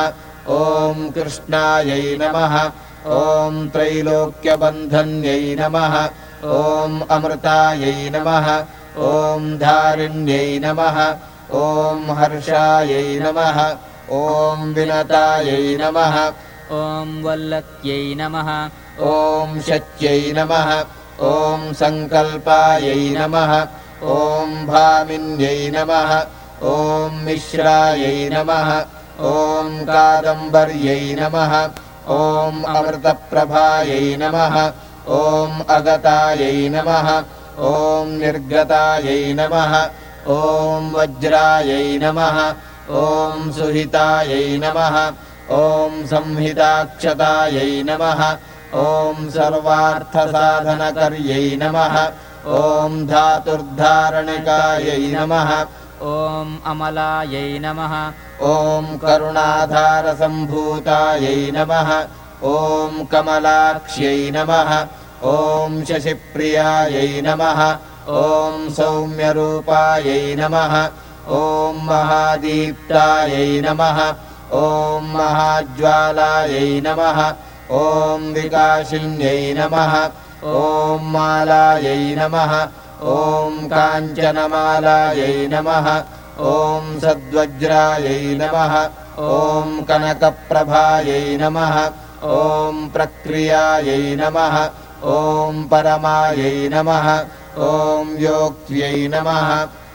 ॐ 0.54 1.10
कृष्णायै 1.14 2.16
नमः 2.20 2.54
ॐ 3.16 3.58
त्रैलोक्यबन्धन्यै 3.74 5.42
नमः 5.60 5.94
ॐ 6.54 6.96
अमृतायै 7.16 8.10
नमः 8.14 8.48
ॐ 9.10 9.46
धारिण्यै 9.62 10.58
नमः 10.64 10.98
ॐ 11.60 12.10
हर्षायै 12.18 13.06
नमः 13.22 13.58
ॐ 14.20 14.72
विनतायै 14.76 15.76
नमः 15.82 16.16
ॐ 16.80 17.12
वल्लक्यै 17.26 18.02
नमः 18.22 18.50
ॐ 19.12 19.60
शच्यै 19.68 20.20
नमः 20.38 20.72
ॐ 21.30 21.72
सङ्कल्पायै 21.82 23.02
नमः 23.18 23.52
ॐ 24.16 24.66
भामिन्यै 24.72 25.70
नमः 25.76 26.10
ॐ 26.62 27.10
मिश्रायै 27.24 28.28
नमः। 28.32 28.68
ॐ 29.20 29.84
कादम्बर्यै 29.84 31.16
नमः। 31.20 31.52
ॐ 32.08 32.62
अमृतप्रभायै 32.76 34.16
नमः। 34.16 34.72
ॐ 35.08 35.50
अगतायै 35.76 36.68
नमः। 36.68 37.22
ॐ 37.58 38.18
निर्गतायै 38.18 39.34
नमः। 39.34 39.90
ॐ 40.28 40.92
वज्रायै 40.94 41.98
नमः। 42.02 42.54
ॐ 42.90 43.52
सुहितायै 43.52 44.58
नमः। 44.58 45.12
ॐ 45.50 46.06
संहिताक्षतायै 46.06 47.82
नमः। 47.82 48.36
ॐ 48.74 49.30
सर्वार्थसाधनकर्यै 49.30 51.58
नमः। 51.62 51.96
ॐ 52.46 53.06
धातुर्धारणकायै 53.06 55.16
नमः 55.16 55.66
ॐ 56.02 56.58
अमलायै 56.70 57.58
नमः। 57.58 57.92
ॐ 58.42 58.98
करुणाधारसम्भूतायै 59.02 61.50
नमः। 61.56 61.90
ॐ 62.44 63.04
कमलाक्ष्यै 63.12 64.30
नमः। 64.36 64.70
ॐ 65.24 65.84
शशिप्रियायै 65.88 67.12
नमः। 67.26 67.60
ॐ 68.08 68.68
सौम्यरूपायै 68.76 70.26
नमः। 70.38 70.74
ॐ 71.40 71.72
महादीप्तायै 71.88 73.50
नमः। 73.66 73.98
ॐ 74.52 74.54
महाज्वालायै 75.16 76.70
नमः। 76.86 77.18
ॐ 77.70 77.72
विकाशिन्यै 78.36 79.42
नमः। 79.58 79.94
ॐ 80.44 81.00
मालायै 81.12 82.02
नमः 82.18 82.52
ॐ 83.02 83.68
काञ्चनमालायै 83.68 85.48
नमः। 85.52 85.86
ॐ 86.40 86.98
सद्वज्रायै 87.00 88.38
नमः। 88.40 88.74
ॐ 89.18 89.84
कनकप्रभायै 89.88 91.36
नमः। 91.40 91.76
ॐ 92.24 92.88
प्रक्रियायै 92.88 94.16
नमः। 94.16 94.56
ॐ 95.04 95.62
परमायै 95.72 96.68
नमः। 96.72 97.08
ॐ 97.58 98.16
योक्त्यै 98.18 99.08
नमः। 99.08 99.50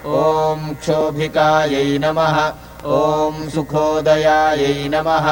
ॐ 0.06 0.74
क्षोभिकायै 0.80 1.98
नमः। 1.98 2.38
ॐ 2.86 3.50
सुखोदयायै 3.54 4.88
नमः। 4.94 5.28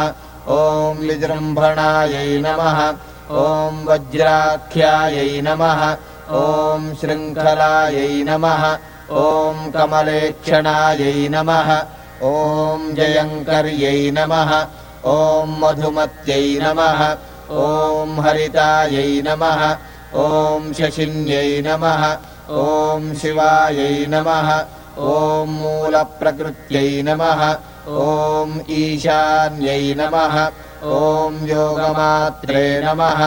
ॐ 0.58 0.98
विजृम्भणायै 0.98 2.38
नमः। 2.46 2.80
ॐ 3.30 3.84
वज्राख्यायै 3.86 5.42
नमः 5.42 5.82
ॐ 6.30 6.82
शृङ्खलायै 7.00 8.24
नमः। 8.28 8.62
ॐ 9.20 9.56
कमलेक्षणायै 9.74 11.28
नमः। 11.34 11.70
ॐ 12.22 12.84
जयङ्कर्यै 12.98 14.10
नमः। 14.18 14.50
ॐ 15.14 15.54
मधुमत्यै 15.62 16.46
नमः। 16.62 17.00
ॐ 17.50 18.20
हरितायै 18.26 19.22
नमः। 19.26 19.62
ॐ 20.24 20.72
शशिन्यै 20.78 21.50
नमः। 21.66 22.06
ॐ 22.62 23.12
शिवायै 23.20 24.06
नमः। 24.14 24.48
ॐ 25.10 25.48
मूलप्रकृत्यै 25.58 27.02
नमः। 27.02 27.42
ॐ 28.06 28.58
ईशान्यै 28.80 29.94
नमः। 30.00 30.36
ॐ 30.96 31.46
योगमात्रे 31.52 32.64
नमः 32.84 33.20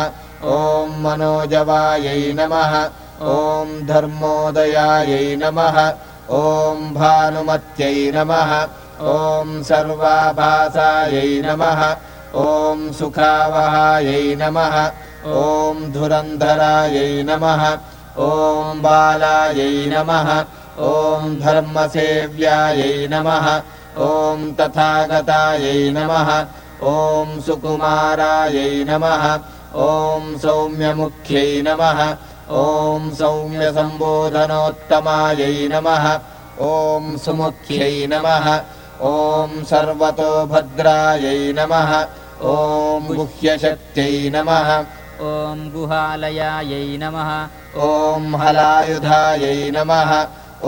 ॐ 0.43 0.89
मनोजवायै 1.03 2.33
नमः। 2.33 2.73
ॐ 3.21 3.85
धर्मोदयायै 3.87 5.35
नमः। 5.35 5.77
ॐ 6.29 6.93
भानुमत्यै 6.93 8.11
नमः। 8.15 8.51
ॐ 9.11 9.63
सर्वाभासायै 9.63 11.41
नमः। 11.45 11.81
ॐ 12.35 12.91
सुखावहायै 12.99 14.35
नमः। 14.35 14.75
ॐ 15.25 15.91
धुरन्धरायै 15.93 17.23
नमः। 17.23 17.63
ॐ 18.27 18.81
बालायै 18.81 19.85
नमः। 19.93 20.29
ॐ 20.89 21.39
धर्मसेव्यायै 21.39 23.07
नमः। 23.07 23.47
ॐ 24.09 24.51
तथागतायै 24.59 25.91
नमः। 25.91 26.29
ॐ 26.83 27.41
सुकुमारायै 27.45 28.83
नमः 28.83 29.52
ॐ 29.75 30.37
सौम्यमुख्यै 30.41 31.61
नमः। 31.65 31.99
ॐ 32.49 33.09
सौम्यसम्बोधनोत्तमायै 33.19 35.55
नमः। 35.71 36.05
ॐ 36.61 37.17
सुमुख्यै 37.23 37.95
नमः। 38.11 38.45
ॐ 39.01 39.49
सर्वतोभद्रायै 39.69 41.41
नमः। 41.57 41.91
ॐ 42.51 43.01
गुह्यशक्त्यै 43.17 44.15
नमः। 44.35 44.69
ॐ 45.21 45.57
गुहालयायै 45.73 46.89
नमः। 47.01 47.29
ॐ 47.87 47.89
हलायुधायै 48.43 49.61
नमः। 49.77 50.11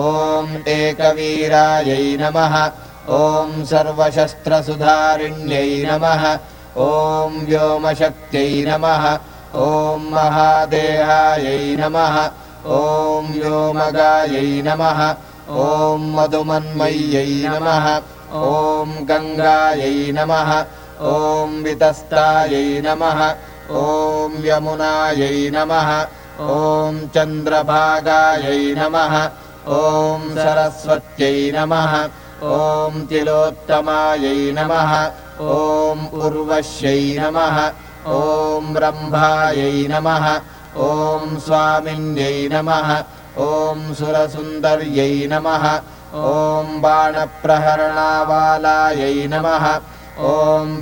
ॐ 0.08 0.46
एकवीरायै 0.80 2.08
नमः। 2.22 2.56
ॐ 3.10 3.50
सर्वशस्त्रसुधारिण्यै 3.70 5.72
नमः 5.92 6.24
ॐ 6.78 7.46
व्योमशक्त्यै 7.46 8.66
नमः। 8.68 9.04
ॐ 9.56 10.02
महादेहायै 10.14 11.76
नमः। 11.80 12.16
ॐ 12.78 13.32
व्योमगायै 13.34 14.62
नमः। 14.68 15.00
ॐ 15.50 16.02
मधुमन्मय्यै 16.16 17.32
नमः। 17.54 17.88
ॐ 18.42 18.92
गङ्गायै 19.10 20.12
नमः। 20.18 20.52
ॐ 21.12 21.56
वितस्तायै 21.64 22.82
नमः। 22.86 23.20
ॐ 23.72 24.32
यमुनायै 24.48 25.50
नमः। 25.56 25.90
ॐ 26.40 27.00
चन्द्रभागायै 27.16 28.76
नमः। 28.78 29.16
ॐ 29.80 30.36
सरस्वत्यै 30.36 31.52
नमः 31.56 31.94
ॐ 32.44 33.06
तिलोत्तमायै 33.10 34.40
नमः। 34.58 34.92
ॐ 35.40 36.00
उर्वश्यै 36.24 37.04
नमः। 37.20 37.58
ॐ 38.16 38.64
ब्रह्मायै 38.76 39.78
नमः। 39.92 40.26
ॐ 40.88 41.20
स्वामिन्यै 41.46 42.40
नमः। 42.52 42.90
ॐ 43.48 43.50
सुरसुन्दर्यै 44.00 45.16
नमः। 45.32 45.64
ॐ 46.16 46.66
बाणप्रहरणावालायै 46.84 49.18
नमः। 49.34 49.66
ॐ 50.32 50.34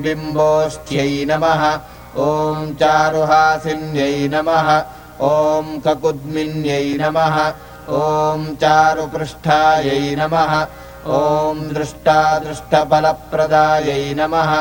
बिम्बोष्ठ्यै 0.02 1.14
नमः। 1.30 1.62
ॐ 2.18 2.20
चारुहासिन्यै 2.80 4.18
नमः। 4.34 4.68
ॐ 5.22 5.24
ककुद्मिन्यै 5.86 6.88
नमः। 7.02 7.36
ॐ 7.90 8.56
चारुपृष्ठायै 8.62 10.16
नमः 10.16 10.54
ॐ 11.08 11.74
दृष्टादृष्टफलप्रदायै 11.74 14.14
नमः। 14.18 14.52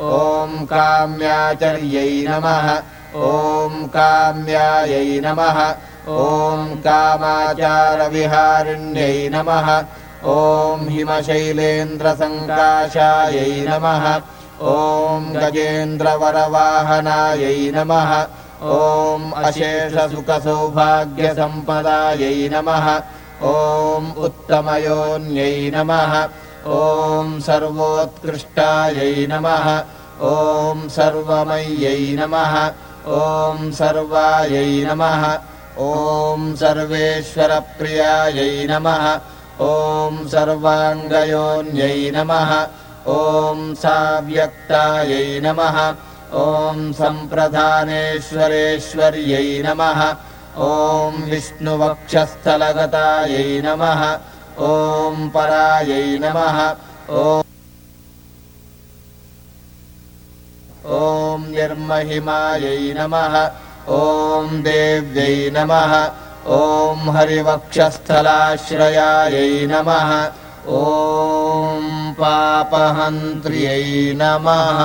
ॐ 0.00 0.64
काम्याचर्यै 0.64 2.24
नमः। 2.28 2.68
ॐ 3.14 3.86
काम्यायै 3.86 5.20
नमः। 5.24 5.58
ॐ 6.08 6.80
कामाचारविहारिण्यै 6.86 9.18
नमः। 9.34 9.68
ॐ 10.24 10.88
हिमशैलेन्द्रसङ्काशायै 10.88 13.54
नमः। 13.68 14.04
ॐ 14.62 15.22
गजेन्द्रवरवाहनायै 15.32 17.60
नमः। 17.74 18.10
ॐ 18.62 18.64
अशेषसुखसौभाग्यसम्पदायै 19.44 22.40
नमः 22.52 22.86
ॐ 23.42 24.04
उत्तमयोन्यै 24.24 25.70
नमः। 25.74 26.12
ॐ 26.66 27.40
सर्वोत्कृष्टायै 27.40 29.26
नमः। 29.30 29.66
ॐ 30.22 30.88
सर्वमय्यै 30.88 32.02
नमः। 32.20 32.54
ॐ 33.06 33.70
सर्वायै 33.80 34.72
नमः। 34.86 35.22
ॐ 35.78 36.54
सर्वेश्वरप्रियायै 36.62 38.54
नमः। 38.70 39.04
ॐ 39.60 40.12
सर्वाङ्गयोन्यै 40.34 42.00
नमः। 42.14 42.50
ॐ 43.06 43.74
साव्यक्तायै 43.82 45.28
नमः। 45.40 45.76
ॐ 46.32 46.92
सम्प्रधानेश्वरेश्वर्यै 46.92 49.50
नमः 49.66 50.00
ॐ 50.56 51.14
विष्णुवक्षस्थलगतायै 51.30 53.60
नमः। 53.64 54.02
ॐ 54.60 55.28
परायै 55.34 56.18
नमः। 56.18 56.74
ॐ 60.84 61.50
निर्महिमायै 61.50 62.94
नमः। 62.98 63.34
ॐ 63.88 64.62
देव्यै 64.62 65.50
नमः। 65.50 66.10
ॐ 66.46 67.10
हरिवक्षस्थलाश्रयायै 67.16 69.66
नमः। 69.66 70.30
ॐ 70.68 71.80
पापहन्त्र्यै 72.20 74.14
नमः 74.14 74.80